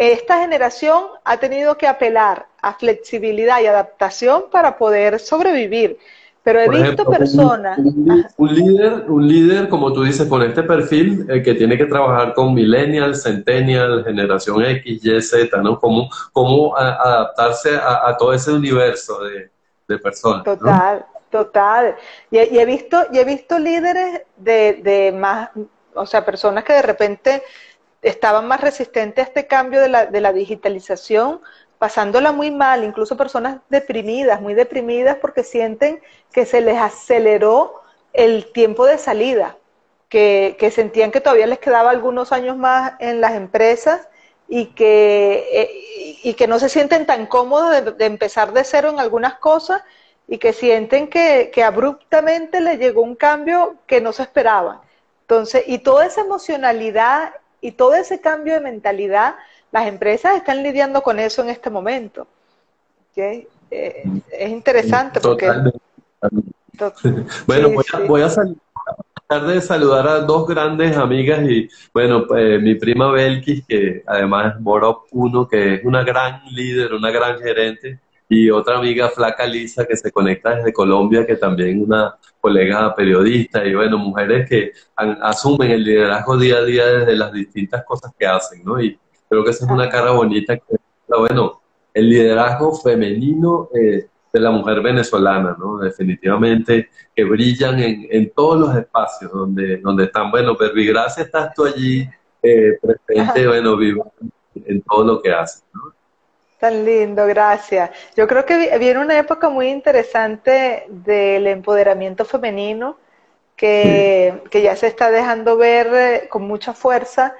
[0.00, 5.98] esta generación ha tenido que apelar a flexibilidad y adaptación para poder sobrevivir.
[6.42, 7.78] Pero he visto personas...
[7.78, 12.32] Un, líder, un líder, como tú dices, con este perfil, eh, que tiene que trabajar
[12.32, 15.78] con millennials, centennials, generación X, Y, Z, ¿no?
[15.78, 19.20] Cómo, cómo adaptarse a, todo ese universo
[19.86, 20.44] de, personas.
[20.44, 21.96] Total, total.
[22.30, 25.50] Y, he visto, y he visto líderes de, de más,
[26.00, 27.42] o sea, personas que de repente
[28.02, 31.40] estaban más resistentes a este cambio de la, de la digitalización,
[31.78, 36.00] pasándola muy mal, incluso personas deprimidas, muy deprimidas porque sienten
[36.32, 37.82] que se les aceleró
[38.12, 39.56] el tiempo de salida,
[40.10, 44.08] que, sentían que todavía les quedaba algunos años más en las empresas
[44.48, 48.98] y que, eh, y que no se sienten tan cómodos de, empezar de cero en
[48.98, 49.82] algunas cosas
[50.26, 54.80] y que sienten que, que abruptamente les llegó un cambio que no se esperaban.
[55.30, 59.36] Entonces, y toda esa emocionalidad y todo ese cambio de mentalidad,
[59.70, 62.26] las empresas están lidiando con eso en este momento.
[63.14, 65.46] Eh, es interesante porque...
[67.46, 67.68] bueno,
[68.08, 68.56] voy, a, salir
[69.46, 74.60] de saludar a dos grandes amigas y, bueno, eh, mi prima Belkis, que además es
[74.60, 78.00] Borop 1, que es una gran líder, una gran gerente,
[78.32, 83.66] y otra amiga flaca Lisa que se conecta desde Colombia, que también una colega periodista,
[83.66, 88.24] y bueno, mujeres que asumen el liderazgo día a día desde las distintas cosas que
[88.28, 88.80] hacen, ¿no?
[88.80, 88.96] Y
[89.28, 90.76] creo que esa es una cara bonita que,
[91.08, 91.60] bueno,
[91.92, 95.78] el liderazgo femenino eh, de la mujer venezolana, ¿no?
[95.78, 100.30] Definitivamente que brillan en, en todos los espacios donde, donde están.
[100.30, 102.08] Bueno, Gracias, estás tú allí
[102.44, 104.12] eh, presente, bueno, vivo
[104.54, 105.92] en todo lo que haces, ¿no?
[106.60, 107.90] Tan lindo, gracias.
[108.14, 112.98] Yo creo que viene una época muy interesante del empoderamiento femenino
[113.56, 117.34] que, que ya se está dejando ver eh, con mucha fuerza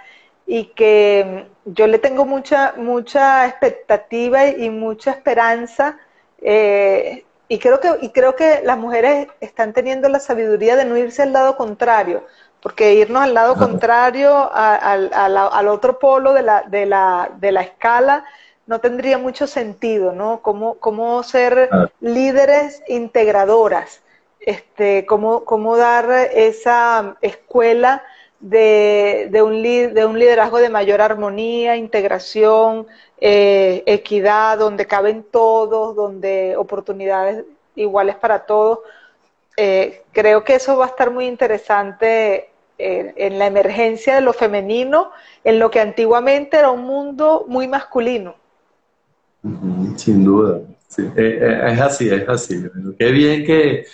[0.46, 5.98] y que yo le tengo mucha, mucha expectativa y mucha esperanza
[6.40, 10.96] eh, y, creo que, y creo que las mujeres están teniendo la sabiduría de no
[10.96, 12.24] irse al lado contrario,
[12.62, 18.24] porque irnos al lado contrario, al otro polo de la, de la, de la escala,
[18.70, 20.42] no tendría mucho sentido, ¿no?
[20.42, 21.68] Cómo, cómo ser
[22.00, 24.00] líderes integradoras,
[24.38, 28.04] este, cómo, cómo dar esa escuela
[28.38, 32.86] de, de, un, de un liderazgo de mayor armonía, integración,
[33.20, 37.44] eh, equidad, donde caben todos, donde oportunidades
[37.74, 38.78] iguales para todos.
[39.56, 44.32] Eh, creo que eso va a estar muy interesante eh, en la emergencia de lo
[44.32, 45.10] femenino,
[45.42, 48.39] en lo que antiguamente era un mundo muy masculino.
[49.96, 50.60] Sin duda.
[51.16, 52.62] es así, es así.
[52.98, 53.84] qué bien que,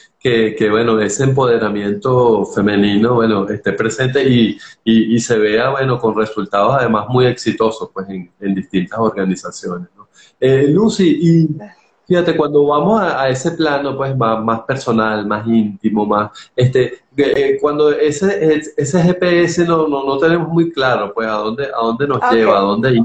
[0.56, 6.76] que, bueno, ese empoderamiento femenino, bueno, esté presente y, y, se vea, bueno, con resultados
[6.80, 9.88] además muy exitosos, pues, en, en distintas organizaciones.
[10.40, 11.48] Eh, Lucy, y
[12.08, 17.58] fíjate, cuando vamos a, ese plano, pues, más, más, personal, más íntimo, más, este, eh,
[17.60, 22.08] cuando ese, ese GPS no, no, no, tenemos muy claro, pues, a dónde, a dónde
[22.08, 23.04] nos lleva, a dónde ir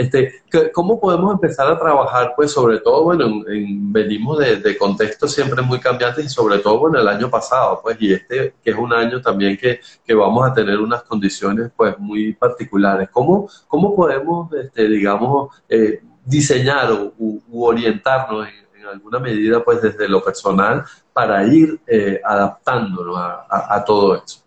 [0.00, 0.42] este,
[0.72, 2.32] ¿Cómo podemos empezar a trabajar?
[2.34, 7.06] Pues sobre todo, bueno, venimos de, contextos siempre muy cambiantes y sobre todo, bueno, el
[7.06, 9.80] año pasado, pues, y este que es un año también que,
[10.14, 13.10] vamos a tener unas condiciones, pues, muy particulares.
[13.12, 20.24] ¿Cómo, cómo podemos, este, digamos, eh, diseñar u, orientarnos en, alguna medida, pues, desde lo
[20.24, 20.82] personal
[21.12, 24.40] para ir eh, adaptándonos a, todo eso?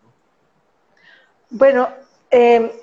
[1.51, 1.87] Bueno,
[2.31, 2.82] eh,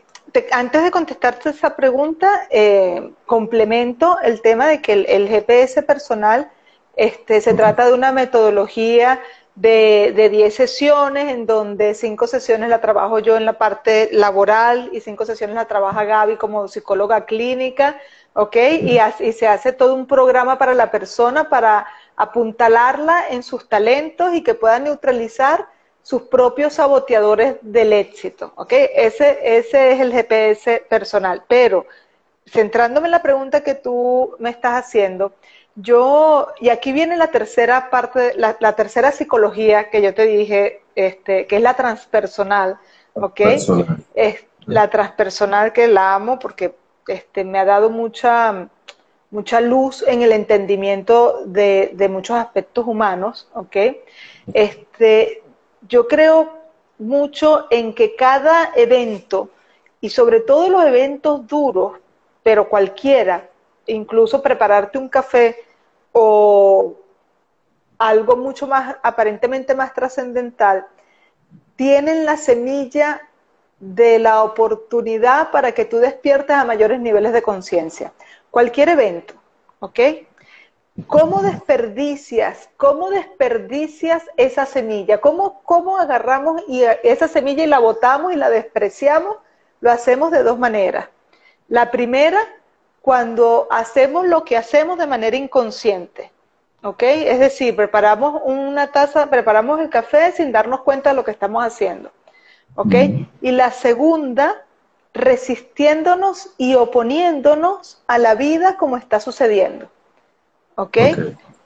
[0.53, 6.51] antes de contestarte esa pregunta, eh, complemento el tema de que el, GPS personal
[6.97, 9.21] este, se trata de una metodología
[9.55, 14.91] de, de 10 sesiones, en donde 5 sesiones la trabajo yo en la parte laboral
[14.93, 17.99] y 5 sesiones la trabaja Gaby como psicóloga clínica,
[18.35, 18.57] ¿ok?
[18.83, 24.35] Y, y se hace todo un programa para la persona para apuntalarla en sus talentos
[24.35, 25.69] y que pueda neutralizar
[26.11, 28.73] sus propios saboteadores del éxito, ¿ok?
[28.97, 31.45] Ese, ese es el GPS personal.
[31.47, 31.87] Pero,
[32.47, 35.33] centrándome en la pregunta que tú me estás haciendo,
[35.77, 40.83] yo, y aquí viene la tercera parte, la, la tercera psicología que yo te dije,
[40.97, 42.81] este, que es la transpersonal,
[43.15, 43.41] ¿ok?
[44.17, 46.75] Es la transpersonal que la amo porque
[47.07, 48.69] este, me ha dado mucha,
[49.31, 53.77] mucha luz en el entendimiento de, de muchos aspectos humanos, ¿ok?
[54.53, 55.45] Este,
[55.89, 56.61] yo creo
[56.99, 59.51] mucho en que cada evento,
[60.01, 61.99] y sobre todo los eventos duros,
[62.43, 63.49] pero cualquiera,
[63.87, 65.57] incluso prepararte un café
[66.13, 66.95] o
[67.99, 70.87] algo mucho más, aparentemente más trascendental,
[71.77, 73.21] tienen la semilla
[73.79, 78.13] de la oportunidad para que tú despiertes a mayores niveles de conciencia.
[78.51, 79.35] Cualquier evento,
[79.81, 79.99] ¿ok?
[81.07, 85.21] ¿Cómo desperdicias, cómo desperdicias esa semilla?
[85.21, 89.37] ¿Cómo, ¿Cómo agarramos y esa semilla y la botamos y la despreciamos?
[89.81, 91.09] Lo hacemos de dos maneras.
[91.69, 92.41] La primera,
[93.03, 96.33] cuando hacemos lo que hacemos de manera inconsciente.
[96.83, 97.03] ¿Ok?
[97.03, 101.65] Es decir, preparamos una taza, preparamos el café sin darnos cuenta de lo que estamos
[101.65, 102.11] haciendo.
[102.75, 102.95] ¿Ok?
[103.43, 104.65] Y la segunda,
[105.13, 109.91] resistiéndonos y oponiéndonos a la vida como está sucediendo.
[110.81, 110.99] ¿Ok?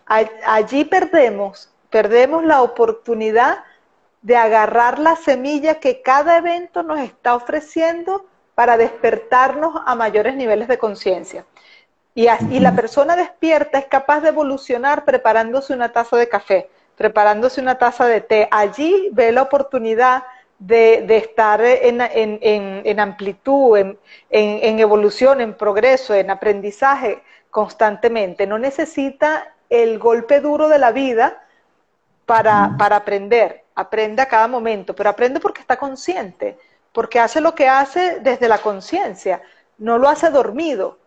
[0.07, 3.65] Allí perdemos, perdemos la oportunidad
[4.23, 10.69] de agarrar la semilla que cada evento nos está ofreciendo para despertarnos a mayores niveles
[10.69, 11.45] de conciencia.
[12.15, 17.61] Y, y, la persona despierta es capaz de evolucionar preparándose una taza de café, preparándose
[17.61, 18.49] una taza de té.
[18.51, 20.23] Allí ve la oportunidad
[20.59, 23.77] de, estar en, amplitud,
[24.31, 27.23] en, evolución, en progreso, en aprendizaje
[27.55, 28.49] constantemente.
[28.49, 31.41] No necesita el golpe duro de la vida
[32.27, 33.63] para, para aprender.
[33.77, 36.59] Aprende a cada momento, pero aprende porque está consciente,
[36.91, 39.41] porque hace lo que hace desde la conciencia,
[39.79, 40.99] no lo hace dormido.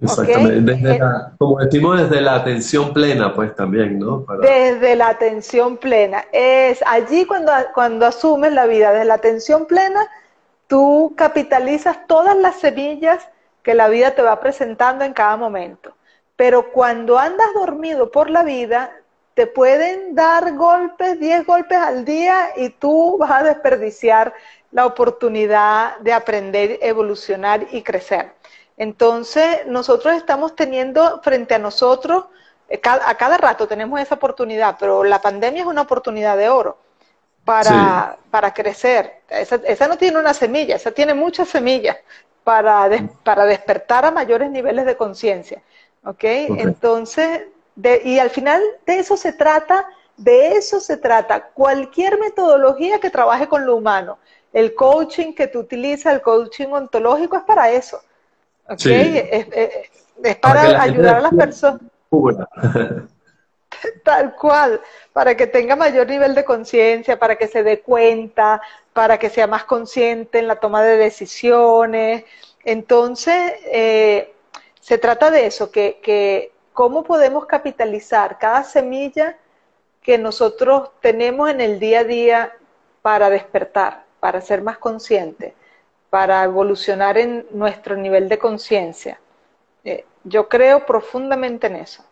[0.00, 1.00] Exactamente, desde eh,
[1.36, 4.24] como decimos, desde la atención plena, pues también, ¿no?
[4.40, 6.26] Desde la atención plena.
[6.30, 10.06] Es allí cuando, cuando asumes la vida, desde la atención plena,
[10.68, 13.28] tú capitalizas todas las semillas
[13.66, 15.92] que la vida te va presentando en cada momento.
[16.36, 18.92] Pero cuando andas dormido por la vida,
[19.34, 24.32] te pueden dar golpes, 10 golpes al día y tú vas a desperdiciar
[24.70, 28.34] la oportunidad de aprender, evolucionar y crecer.
[28.76, 32.26] Entonces, nosotros estamos teniendo frente a nosotros,
[32.68, 36.78] eh, a cada rato tenemos esa oportunidad, pero la pandemia es una oportunidad de oro
[37.44, 39.22] para, para crecer.
[39.28, 41.96] Esa, no tiene una semilla, esa tiene muchas semillas
[42.46, 42.88] para,
[43.24, 45.60] para despertar a mayores niveles de conciencia.
[46.04, 46.46] ¿okay?
[46.58, 47.42] Entonces,
[48.04, 49.84] y al final de eso se trata,
[50.16, 51.48] de eso se trata.
[51.48, 54.18] Cualquier metodología que trabaje con lo humano,
[54.52, 58.00] el coaching que tú utilizas, el coaching ontológico, es para eso.
[58.78, 61.80] Es, para, ayudar a las personas.
[64.04, 64.80] Tal cual,
[65.12, 68.60] para que tenga mayor nivel de conciencia, para que se dé cuenta,
[68.92, 72.24] para que sea más consciente en la toma de decisiones.
[72.64, 74.32] Entonces, eh,
[74.80, 79.36] se trata de eso, que, que cómo podemos capitalizar cada semilla
[80.02, 82.52] que nosotros tenemos en el día a día
[83.02, 85.52] para despertar, para ser más conscientes
[86.10, 89.20] para evolucionar en nuestro nivel de conciencia.
[89.84, 92.04] Eh, yo creo profundamente en eso.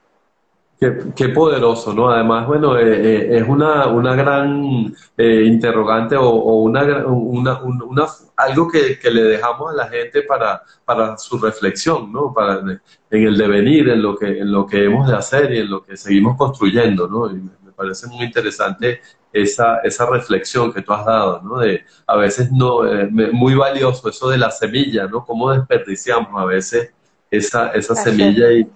[0.78, 2.10] Qué, poderoso, ¿no?
[2.10, 8.06] Además, bueno, eh, eh, es una, una gran interrogante o, una, una, una,
[8.36, 12.34] algo que, que, le dejamos a la gente para, para su reflexión, ¿no?
[12.34, 15.70] Para, en el devenir, en lo, que, en lo que hemos de hacer y en
[15.70, 17.30] lo que seguimos construyendo, ¿no?
[17.30, 19.00] Y me parece muy interesante
[19.32, 21.58] esa, esa reflexión que tú has dado, ¿no?
[21.58, 25.24] De a veces no, eh, muy valioso eso de la semilla, ¿no?
[25.24, 26.92] Cómo desperdiciamos a veces
[27.30, 28.68] esa, esa semilla y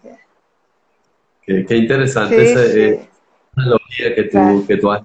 [1.67, 3.09] qué, interesante esa eh,
[3.57, 5.03] analogía que tú, que tú has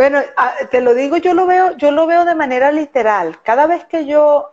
[0.00, 0.20] bueno,
[0.70, 3.38] te lo digo, yo lo veo, yo lo veo de manera literal.
[3.42, 4.50] Cada vez que yo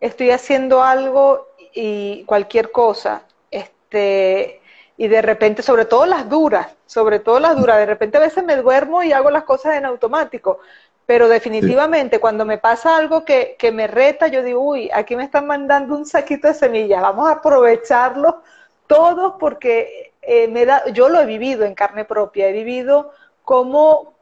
[0.00, 4.62] estoy haciendo algo y cualquier cosa, este,
[4.96, 8.42] y de repente, sobre todo las duras, sobre todo las duras, de repente a veces
[8.42, 10.60] me duermo y hago las cosas en automático,
[11.04, 15.24] pero definitivamente cuando me pasa algo que, que, me reta, yo digo, uy, aquí me
[15.24, 18.42] están mandando un saquito de semillas, vamos a aprovecharlo
[18.86, 23.12] todos porque eh, me da, yo lo he vivido en carne propia, he vivido
[23.44, 24.14] cómo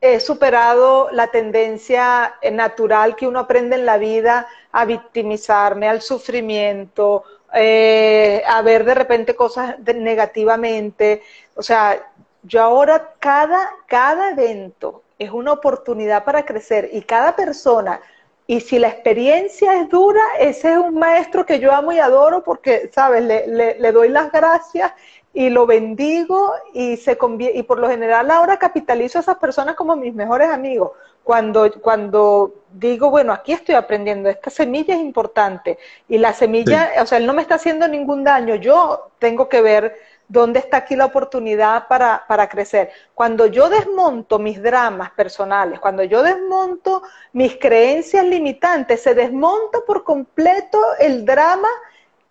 [0.00, 7.24] he superado la tendencia natural que uno aprende en la vida a victimizarme, al sufrimiento,
[7.52, 11.22] eh, a ver de repente cosas negativamente.
[11.54, 18.00] O sea, yo ahora cada, cada evento es una oportunidad para crecer y cada persona,
[18.46, 22.44] y si la experiencia es dura, ese es un maestro que yo amo y adoro
[22.44, 23.24] porque, ¿sabes?
[23.24, 24.92] Le, le, le doy las gracias
[25.36, 27.18] y lo bendigo y, se
[27.52, 30.92] y por lo general ahora capitalizo a esas personas como mis mejores amigos,
[31.24, 35.76] cuando, cuando digo, bueno, aquí estoy aprendiendo, esta semilla es importante
[36.08, 39.60] y la semilla, o sea, él no me está haciendo ningún daño, yo tengo que
[39.60, 39.96] ver
[40.28, 42.90] dónde está aquí la oportunidad para, para crecer.
[43.14, 47.02] Cuando yo desmonto mis dramas personales, cuando yo desmonto
[47.32, 51.68] mis creencias limitantes, se desmonta por completo el drama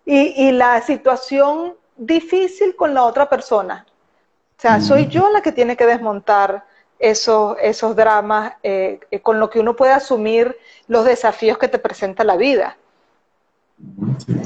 [0.04, 3.86] y, y la situación difícil con la otra persona.
[4.58, 6.64] O sea, soy yo la que tiene que desmontar
[6.98, 10.56] esos, esos dramas eh, eh, con lo que uno puede asumir
[10.88, 12.78] los desafíos que te presenta la vida.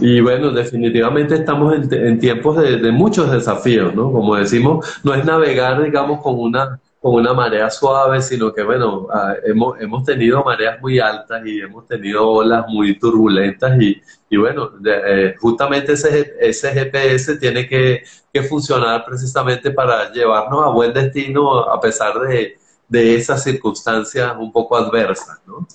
[0.01, 4.13] Y bueno, definitivamente estamos en, tiempos de, de, muchos desafíos, ¿no?
[4.13, 9.07] Como decimos, no es navegar, digamos, con una, con una marea suave, sino que, bueno,
[9.13, 14.37] ah, hemos, hemos tenido mareas muy altas y hemos tenido olas muy turbulentas y, y
[14.37, 18.03] bueno, eh, justamente ese, ese GPS tiene que,
[18.33, 22.59] que, funcionar precisamente para llevarnos a buen destino a pesar de,
[22.89, 25.67] de esas circunstancias un poco adversas, ¿no?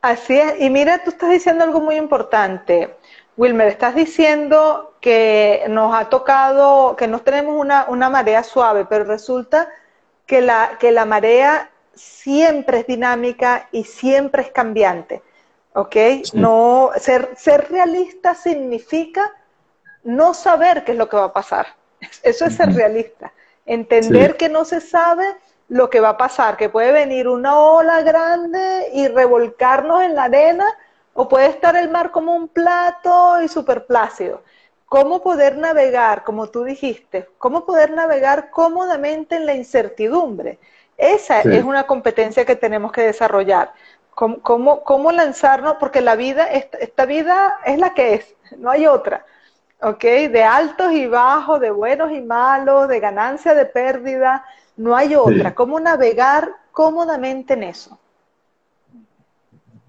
[0.00, 2.97] Así es, y mira, tú estás diciendo algo muy importante.
[3.38, 9.04] Wilmer, estás diciendo que nos ha tocado, que no tenemos una, una marea suave, pero
[9.04, 9.68] resulta
[10.26, 15.22] que la, que la marea siempre es dinámica y siempre es cambiante.
[15.74, 15.94] ¿Ok?
[16.34, 19.32] No, ser, ser realista significa
[20.02, 21.68] no saber qué es lo que va a pasar.
[22.24, 23.32] Eso es ser realista.
[23.66, 25.36] Entender que no se sabe
[25.68, 30.24] lo que va a pasar, que puede venir una ola grande y revolcarnos en la
[30.24, 30.66] arena,
[31.18, 34.42] o puede estar el mar como un plato y súper plácido
[34.88, 40.58] cómo poder navegar, como tú dijiste, cómo poder navegar cómodamente en la incertidumbre.
[40.96, 43.72] Esa es una competencia que tenemos que desarrollar.
[44.14, 45.74] ¿Cómo, cómo, lanzarnos?
[45.78, 49.24] Porque la vida, esta, vida es la que es, no hay otra.
[49.80, 50.02] ¿ok?
[50.02, 54.44] De altos y bajos, de buenos y malos, de ganancia, de pérdida,
[54.76, 55.54] no hay otra.
[55.54, 58.00] ¿Cómo navegar cómodamente en eso?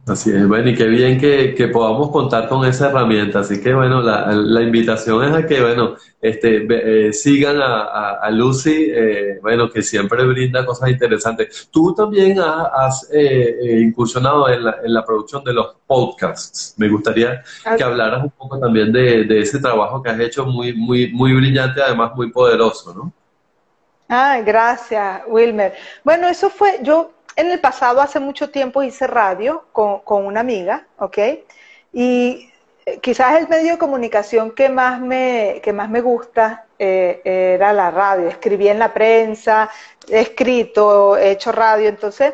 [0.10, 3.42] Así es, bueno, y qué bien que, podamos contar con esa herramienta.
[3.42, 9.40] Así que, bueno, la, invitación es a que, bueno, este, eh, sigan a, Lucy, eh,
[9.42, 11.70] bueno, que siempre brinda cosas interesantes.
[11.72, 16.74] Tú también has, eh, incursionado en la, producción de los podcasts.
[16.78, 17.44] Me gustaría
[17.78, 21.34] que hablaras un poco también de, de, ese trabajo que has hecho muy, muy, muy
[21.34, 23.14] brillante, además muy poderoso, ¿no?
[24.10, 25.76] Ah, gracias, Wilmer.
[26.04, 30.88] Bueno, eso fue, yo en el pasado, hace mucho tiempo, hice radio con, una amiga,
[30.98, 31.18] ¿ok?
[31.94, 32.52] Y
[32.86, 37.72] eh, quizás el medio de comunicación que más me, que más me gusta eh, era
[37.72, 38.28] la radio.
[38.28, 39.70] Escribí en la prensa,
[40.10, 41.88] he escrito, he hecho radio.
[41.88, 42.34] Entonces,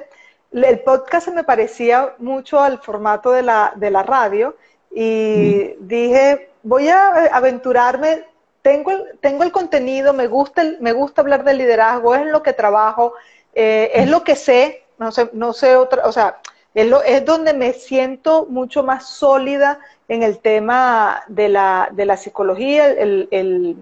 [0.52, 4.56] el podcast me parecía mucho al formato de la, de la radio
[4.92, 5.88] y mm.
[5.88, 8.24] dije, voy a aventurarme.
[8.64, 12.42] Tengo el, tengo el contenido, me gusta, me gusta hablar de liderazgo, es en lo
[12.42, 13.14] que trabajo,
[13.54, 16.40] eh, es lo que sé, no sé, no sé otra, o sea,
[16.74, 22.06] es, lo, es donde me siento mucho más sólida en el tema de la, de
[22.06, 23.78] la psicología, el, el,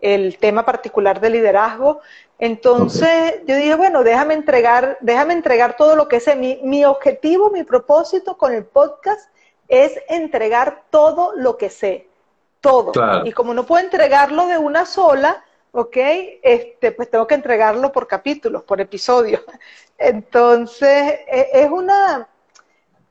[0.00, 2.00] el tema particular de liderazgo.
[2.38, 6.36] Entonces yo dije, bueno, déjame entregar, déjame entregar todo lo que sé.
[6.36, 9.28] Mi, mi objetivo, mi propósito con el podcast
[9.66, 12.06] es entregar todo lo que sé,
[12.60, 12.92] todo.
[13.24, 15.96] Y como no puedo entregarlo de una sola, ¿ok?
[16.42, 19.42] Este, pues tengo que entregarlo por capítulos, por episodios.
[19.98, 22.28] Entonces, e, es una,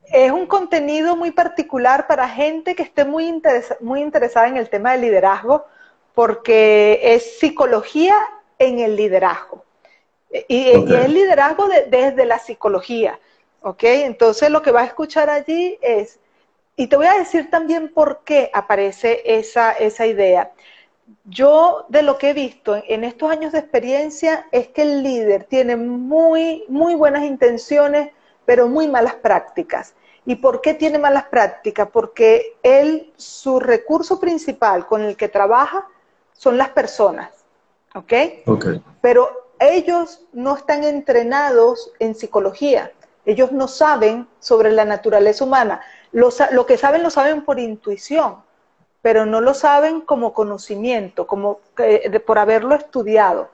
[0.05, 3.41] es un contenido muy particular para gente que esté muy,
[3.81, 5.65] muy interesada en el tema del liderazgo,
[6.15, 8.15] porque es psicología
[8.57, 9.63] en el liderazgo.
[10.47, 13.19] Y, es liderazgo desde la psicología,
[13.61, 13.83] ¿ok?
[13.83, 16.19] Entonces, lo que va a escuchar allí es,
[16.75, 20.51] y te voy a decir también por qué aparece esa, esa idea
[21.25, 25.45] yo de lo que he visto en estos años de experiencia es que el líder
[25.45, 28.11] tiene muy, muy buenas intenciones,
[28.45, 29.93] pero muy malas prácticas.
[30.25, 31.89] ¿Y por qué tiene malas prácticas?
[31.91, 35.87] Porque él, su recurso principal con el que trabaja
[36.33, 37.29] son las personas,
[37.95, 38.13] ¿ok?
[38.45, 38.83] okay.
[39.01, 42.91] Pero ellos no están entrenados en psicología,
[43.25, 45.81] ellos no saben sobre la naturaleza humana,
[46.11, 48.46] lo que saben lo saben por intuición
[49.07, 51.61] pero no lo saben como conocimiento, como
[52.25, 53.49] por haberlo estudiado,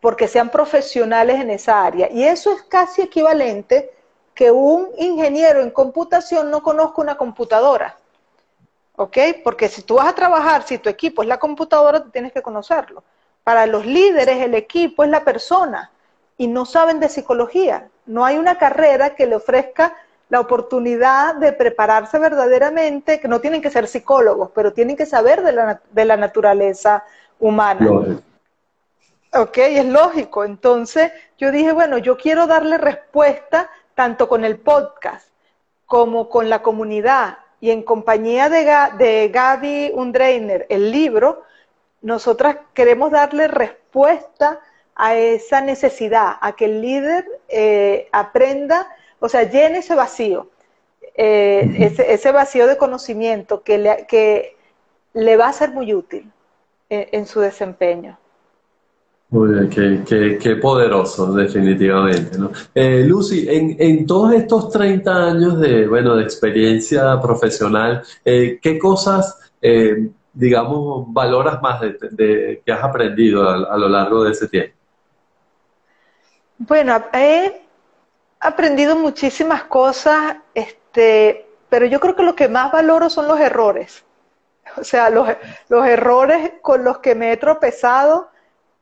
[0.00, 2.10] porque sean profesionales en esa área.
[2.10, 3.92] Y eso es casi equivalente
[4.34, 7.98] que un ingeniero en computación no conozca una computadora.
[8.96, 9.18] ¿Ok?
[9.44, 13.04] Porque si tú vas a trabajar, si tu equipo es la computadora, tienes que conocerlo.
[13.42, 15.90] Para los líderes, el equipo es la persona
[16.38, 17.90] y no saben de psicología.
[18.06, 19.94] No hay una carrera que le ofrezca
[20.28, 25.42] la oportunidad de prepararse verdaderamente, que no tienen que ser psicólogos, pero tienen que saber
[25.42, 27.04] de la, de la naturaleza
[27.38, 28.20] humana.
[29.32, 30.44] Ok, es lógico.
[30.44, 35.28] Entonces yo dije, bueno, yo quiero darle respuesta tanto con el podcast
[35.86, 38.64] como con la comunidad y en compañía de,
[38.98, 41.44] de Gaby Undreiner, el libro,
[42.02, 44.60] nosotras queremos darle respuesta
[44.94, 48.86] a esa necesidad, a que el líder eh, aprenda
[49.24, 50.50] o sea, llene ese vacío,
[51.16, 54.54] eh, ese, vacío de conocimiento que le, que
[55.14, 56.30] le va a ser muy útil
[56.90, 58.18] en, su desempeño.
[59.30, 62.36] Muy bien, qué, poderoso, definitivamente.
[62.74, 69.40] Eh, Lucy, en, todos estos 30 años de, bueno, de experiencia profesional, eh, ¿qué cosas,
[70.34, 74.76] digamos, valoras más de, que has aprendido a, a, lo largo de ese tiempo?
[76.58, 77.63] Bueno, he
[78.44, 84.04] aprendido muchísimas cosas, este, pero yo creo que lo que más valoro son los errores.
[84.76, 85.28] O sea, los,
[85.68, 88.30] los errores con los que me he tropezado,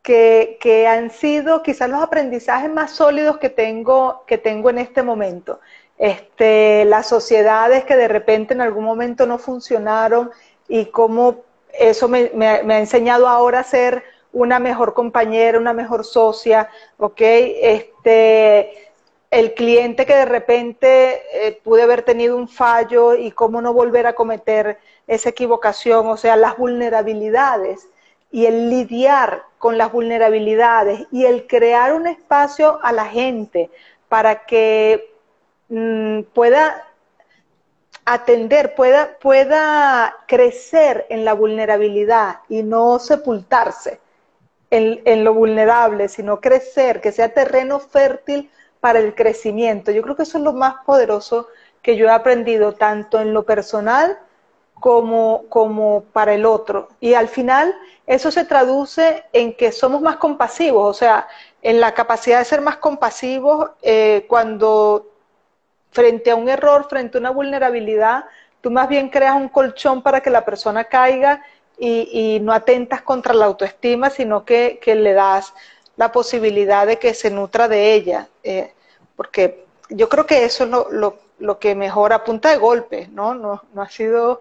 [0.01, 5.03] que, que, han sido quizás los aprendizajes más sólidos que tengo, que tengo en este
[5.03, 5.61] momento.
[5.99, 10.31] Este, las sociedades que de repente en algún momento no funcionaron
[10.67, 11.43] y cómo
[11.73, 14.03] eso me, me, me ha enseñado ahora a ser
[14.33, 17.21] una mejor compañera, una mejor socia, ¿ok?
[17.21, 18.92] Este,
[19.33, 24.07] el cliente que de repente eh, pude haber tenido un fallo y cómo no volver
[24.07, 27.89] a cometer esa equivocación, o sea, las vulnerabilidades
[28.31, 33.71] y el lidiar con las vulnerabilidades y el crear un espacio a la gente
[34.11, 35.15] para que
[35.71, 36.87] mm, pueda
[38.05, 43.99] atender, pueda, pueda crecer en la vulnerabilidad y no sepultarse
[44.69, 48.51] en, en lo vulnerable, sino crecer, que sea terreno fértil
[48.83, 49.93] para el crecimiento.
[49.93, 51.47] Yo creo que eso es lo más poderoso
[51.83, 54.19] que yo he aprendido, tanto en lo personal
[54.75, 56.89] como, como para el otro.
[56.99, 57.77] Y al final
[58.09, 61.29] eso se traduce en que somos más compasivos, o sea,
[61.63, 65.13] en la capacidad de ser más compasivos eh, cuando
[65.93, 68.25] frente a un error, frente a una vulnerabilidad,
[68.61, 71.45] tú más bien creas un colchón para que la persona caiga
[71.79, 75.55] y, no atentas contra la autoestima, sino que, le das
[76.03, 78.29] la posibilidad de que se nutra de ella.
[78.43, 78.73] Eh,
[79.15, 83.35] porque yo creo que eso es lo, lo, que mejora a punta de golpe, ¿no?
[83.35, 84.41] No, no, ha sido,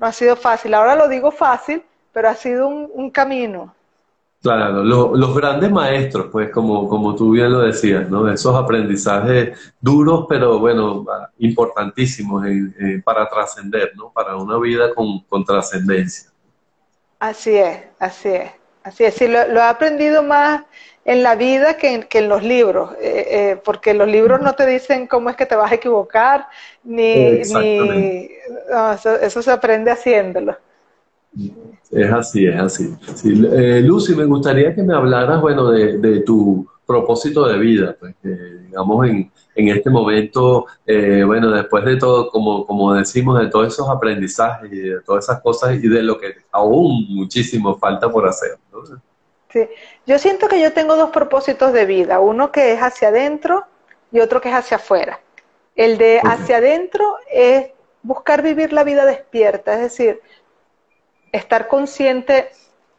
[0.00, 0.74] no ha sido fácil.
[0.74, 3.72] Ahora lo digo fácil, pero ha sido un, camino.
[4.42, 8.28] Claro, los grandes maestros, pues como, como tú bien lo decías, ¿no?
[8.28, 11.04] Esos aprendizajes duros, pero bueno,
[11.38, 12.44] importantísimos
[13.04, 14.10] para trascender, ¿no?
[14.10, 16.28] Para una vida con, con trascendencia.
[17.20, 18.50] Así es, así es,
[18.86, 19.14] así es.
[19.14, 20.62] Sí, lo, he aprendido más
[21.04, 25.06] en la vida que en, los libros, eh, eh, porque los libros no te dicen
[25.06, 26.48] cómo es que te vas a equivocar,
[26.82, 28.28] ni, ni
[29.22, 30.56] eso se aprende haciéndolo.
[31.90, 32.94] Es así, es así.
[33.24, 39.08] Eh, Lucy, me gustaría que me hablaras, bueno, de, tu propósito de vida, pues, digamos,
[39.08, 43.88] en, en, este momento, eh, bueno, después de todo, como, como decimos, de todos esos
[43.88, 48.56] aprendizajes y de todas esas cosas y de lo que aún muchísimo falta por hacer.
[49.50, 49.68] Sí,
[50.06, 53.64] yo siento que yo tengo dos propósitos de vida, uno que es hacia adentro
[54.12, 55.20] y otro que es hacia afuera.
[55.74, 57.70] El de hacia adentro es
[58.02, 60.20] buscar vivir la vida despierta, es decir,
[61.32, 62.50] estar consciente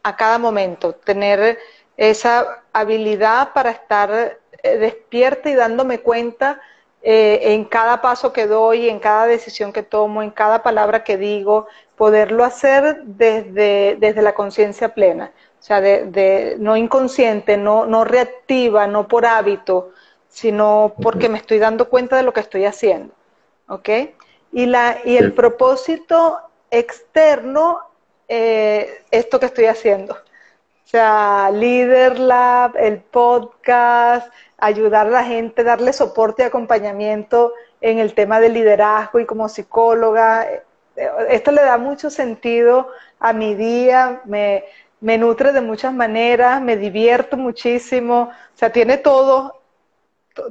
[0.02, 1.58] a cada momento, tener
[1.98, 6.62] esa habilidad para estar eh, despierta y dándome cuenta
[7.02, 11.16] eh, en cada paso que doy, en cada decisión que tomo, en cada palabra que
[11.16, 18.04] digo, poderlo hacer desde, desde la conciencia plena, o sea, de, no inconsciente, no, no
[18.04, 19.90] reactiva, no por hábito,
[20.28, 23.12] sino porque me estoy dando cuenta de lo que estoy haciendo.
[23.68, 23.88] ¿Ok?
[24.52, 26.38] Y, la, y el propósito
[26.70, 27.80] externo
[28.28, 30.16] eh, esto que estoy haciendo.
[30.88, 37.98] O sea, Leader Lab, el podcast, ayudar a la gente, darle soporte y acompañamiento en
[37.98, 40.48] el tema del liderazgo y como psicóloga.
[41.28, 42.88] Esto le da mucho sentido
[43.20, 44.64] a mi día, me,
[45.02, 49.60] nutre de muchas maneras, me divierto muchísimo, o sea, tiene todo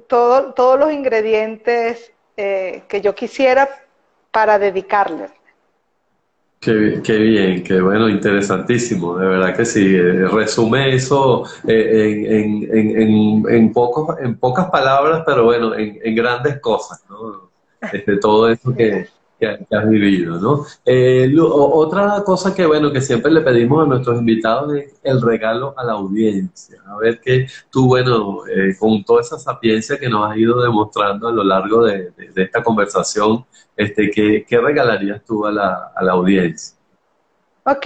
[0.08, 3.68] todos los ingredientes eh, que yo quisiera
[4.30, 5.32] para dedicarle.
[6.60, 9.96] Qué, bien, qué bueno, interesantísimo, de verdad que sí.
[9.96, 16.16] Eh, resume eso eh, en, en, en, en, pocos, en pocas palabras, pero bueno, en,
[16.16, 17.48] grandes cosas, ¿no?
[17.94, 19.08] Este, todo eso que,
[19.40, 20.66] que, has vivido, ¿no?
[20.86, 25.74] Eh, otra cosa que, bueno, que siempre le pedimos a nuestros invitados es el regalo
[25.78, 26.82] a la audiencia.
[26.88, 31.28] A ver que tú, bueno, eh, con toda esa sapiencia que nos has ido demostrando
[31.28, 36.14] a lo largo de, esta conversación, este, ¿qué, ¿qué, regalarías tú a la, a la
[36.14, 36.76] audiencia?
[37.64, 37.86] Ok,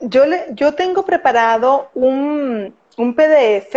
[0.00, 3.76] yo, le, yo tengo preparado un, un PDF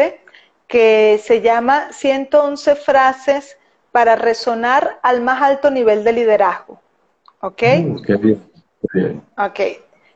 [0.68, 3.58] que se llama 111 frases
[3.92, 6.80] para resonar al más alto nivel de liderazgo.
[7.42, 7.62] ¿Ok?
[7.62, 9.60] Mm, qué bien, Ok.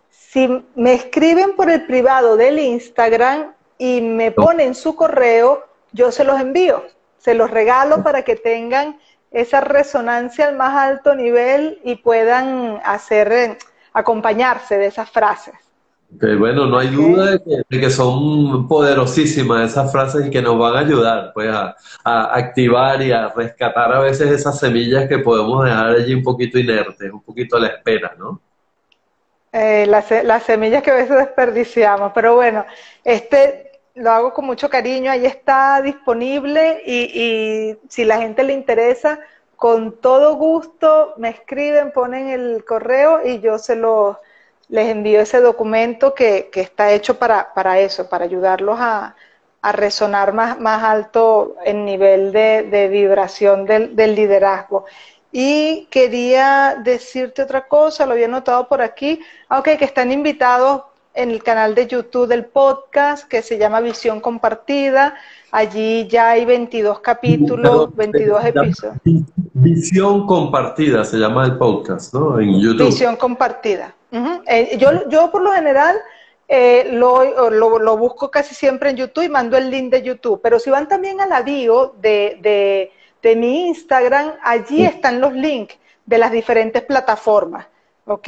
[0.10, 6.24] Si me escriben por el privado del Instagram y me ponen su correo, yo se
[6.24, 6.84] los envío.
[7.18, 9.00] Se los regalo para que tengan
[9.32, 13.58] esa resonancia al más alto nivel y puedan hacer, eh,
[13.94, 15.71] acompañarse de esas frases
[16.20, 20.80] bueno, no hay duda de que, son poderosísimas esas frases y que nos van a
[20.80, 26.14] ayudar pues, a, activar y a rescatar a veces esas semillas que podemos dejar allí
[26.14, 28.42] un poquito inertes, un poquito a la espera, ¿no?
[29.54, 32.66] Eh, las, las, semillas que a veces desperdiciamos, pero bueno,
[33.04, 38.54] este lo hago con mucho cariño, ahí está disponible y, y si la gente le
[38.54, 39.20] interesa,
[39.58, 44.20] con todo gusto me escriben, ponen el correo y yo se lo
[44.72, 49.16] les envío ese documento que, está hecho para, para, eso, para ayudarlos a,
[49.74, 54.86] resonar más, más alto en nivel de, vibración del, liderazgo.
[55.32, 59.20] Y quería decirte otra cosa, lo había notado por aquí,
[59.50, 64.22] aunque que están invitados en el canal de YouTube del podcast que se llama Visión
[64.22, 65.16] Compartida.
[65.52, 68.98] Allí ya hay 22 capítulos, 22 episodios.
[69.54, 72.40] Visión Compartida se llama el podcast, ¿no?
[72.40, 72.88] En YouTube.
[72.88, 73.94] Visión Compartida.
[74.48, 75.98] Eh, yo, yo por lo general
[76.54, 80.60] eh, lo, lo, busco casi siempre en YouTube y mando el link de YouTube, pero
[80.60, 82.92] si van también a la bio de,
[83.22, 87.68] de, mi Instagram, allí están los links de las diferentes plataformas,
[88.06, 88.28] ¿ok?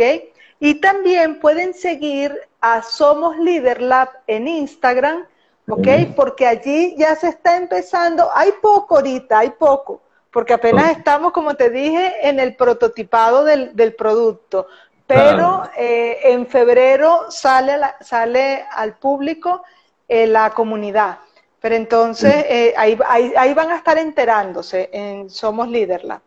[0.62, 5.26] Y también pueden seguir a Somos Leader Lab en Instagram,
[5.68, 5.88] ¿ok?
[6.16, 10.02] Porque allí ya se está empezando, hay poco ahorita, hay poco,
[10.32, 14.68] porque apenas estamos, como te dije, en el prototipado del, del producto
[15.06, 19.64] pero eh, en febrero sale, sale al público
[20.08, 21.20] eh, la comunidad.
[21.62, 26.22] Pero entonces eh, ahí, ahí, van a estar enterándose en Somos Líderla.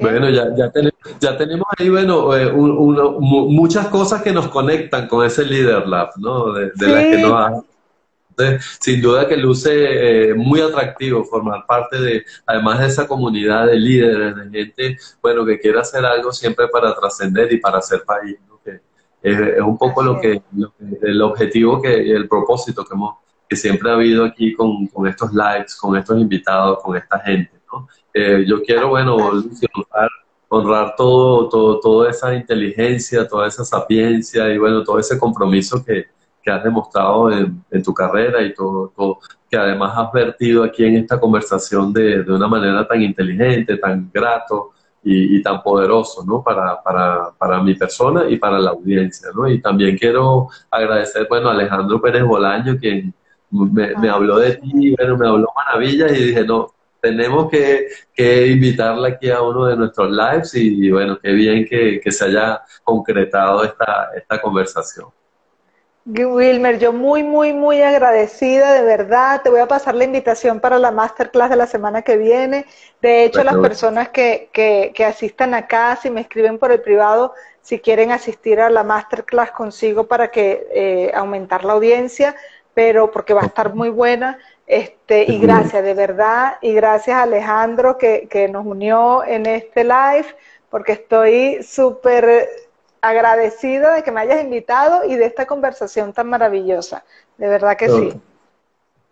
[0.00, 2.28] Bueno, ya, ya, tenemos, ya tenemos ahí, bueno,
[3.20, 6.52] muchas cosas que nos conectan con ese Leader Lab, ¿no?
[6.52, 7.64] De, las que
[8.36, 13.66] nos sin duda que luce eh, muy atractivo formar parte de, además de esa comunidad
[13.66, 18.04] de líderes, de gente, bueno, que quiere hacer algo siempre para trascender y para hacer
[18.04, 18.80] país, que
[19.22, 20.42] es, un poco lo que,
[21.02, 23.16] el objetivo que, el propósito que, hemos,
[23.48, 27.52] que siempre ha habido aquí con, con estos likes, con estos invitados, con esta gente,
[27.72, 27.88] ¿no?
[28.12, 30.10] Eh, yo quiero, bueno, honrar,
[30.48, 36.13] honrar todo, todo, toda esa inteligencia, toda esa sapiencia y, bueno, todo ese compromiso que,
[36.44, 39.18] que has demostrado en, tu carrera y todo, todo,
[39.50, 44.10] que además has vertido aquí en esta conversación de, de una manera tan inteligente, tan
[44.12, 44.72] grato
[45.02, 46.42] y, tan poderoso, ¿no?
[46.42, 49.48] Para, para, para, mi persona y para la audiencia, ¿no?
[49.48, 53.12] Y también quiero agradecer, bueno, a Alejandro Pérez Bolaño, quien
[53.50, 56.68] me, me habló de ti, bueno, me habló maravillas y dije, no,
[57.00, 62.00] tenemos que, que, invitarla aquí a uno de nuestros lives y, bueno, qué bien que,
[62.02, 65.08] que se haya concretado esta, esta conversación.
[66.06, 69.40] Wilmer, yo muy, muy, muy agradecida, de verdad.
[69.42, 72.66] Te voy a pasar la invitación para la masterclass de la semana que viene.
[73.00, 77.32] De hecho, las personas que, que, que, asistan acá, si me escriben por el privado,
[77.62, 82.36] si quieren asistir a la masterclass consigo para que eh, aumentar la audiencia,
[82.74, 84.38] pero porque va a estar muy buena.
[84.66, 89.84] Este, y gracias, de verdad, y gracias a Alejandro que, que nos unió en este
[89.84, 90.26] live,
[90.68, 92.46] porque estoy súper
[93.04, 97.04] agradecida de que me hayas invitado y de esta conversación tan maravillosa.
[97.36, 98.20] De verdad que sí.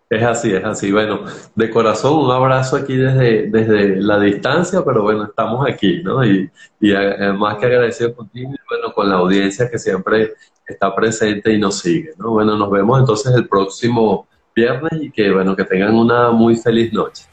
[0.09, 0.91] Es así, es así.
[0.91, 1.25] Bueno,
[1.55, 6.25] de corazón un abrazo aquí desde, desde la distancia, pero bueno, estamos aquí, ¿no?
[6.25, 6.93] Y, y
[7.37, 10.33] más que agradecido contigo y bueno, con la audiencia que siempre
[10.67, 12.31] está presente y nos sigue, ¿no?
[12.31, 16.91] Bueno, nos vemos entonces el próximo viernes y que bueno, que tengan una muy feliz
[16.93, 17.25] noche.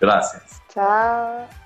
[0.00, 0.60] Gracias.
[0.72, 1.61] Chao.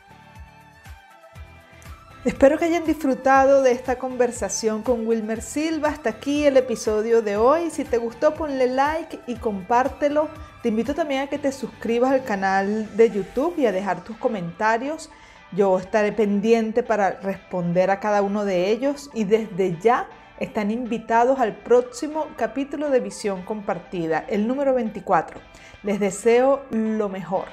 [2.27, 5.91] Espero que hayan disfrutado de esta conversación con Wilmer Silva.
[5.91, 7.71] Hasta aquí el episodio de hoy.
[7.71, 10.29] Si te gustó, ponle like y compártelo.
[10.61, 14.17] Te invito también a que te suscribas al canal de YouTube y a dejar tus
[14.17, 15.09] comentarios.
[15.53, 20.09] Yo estaré pendiente para responder a cada uno de ellos y desde ya
[20.41, 25.41] están invitados al próximo capítulo de Visión Compartida, el número 24.
[25.85, 27.45] Les deseo lo mejor.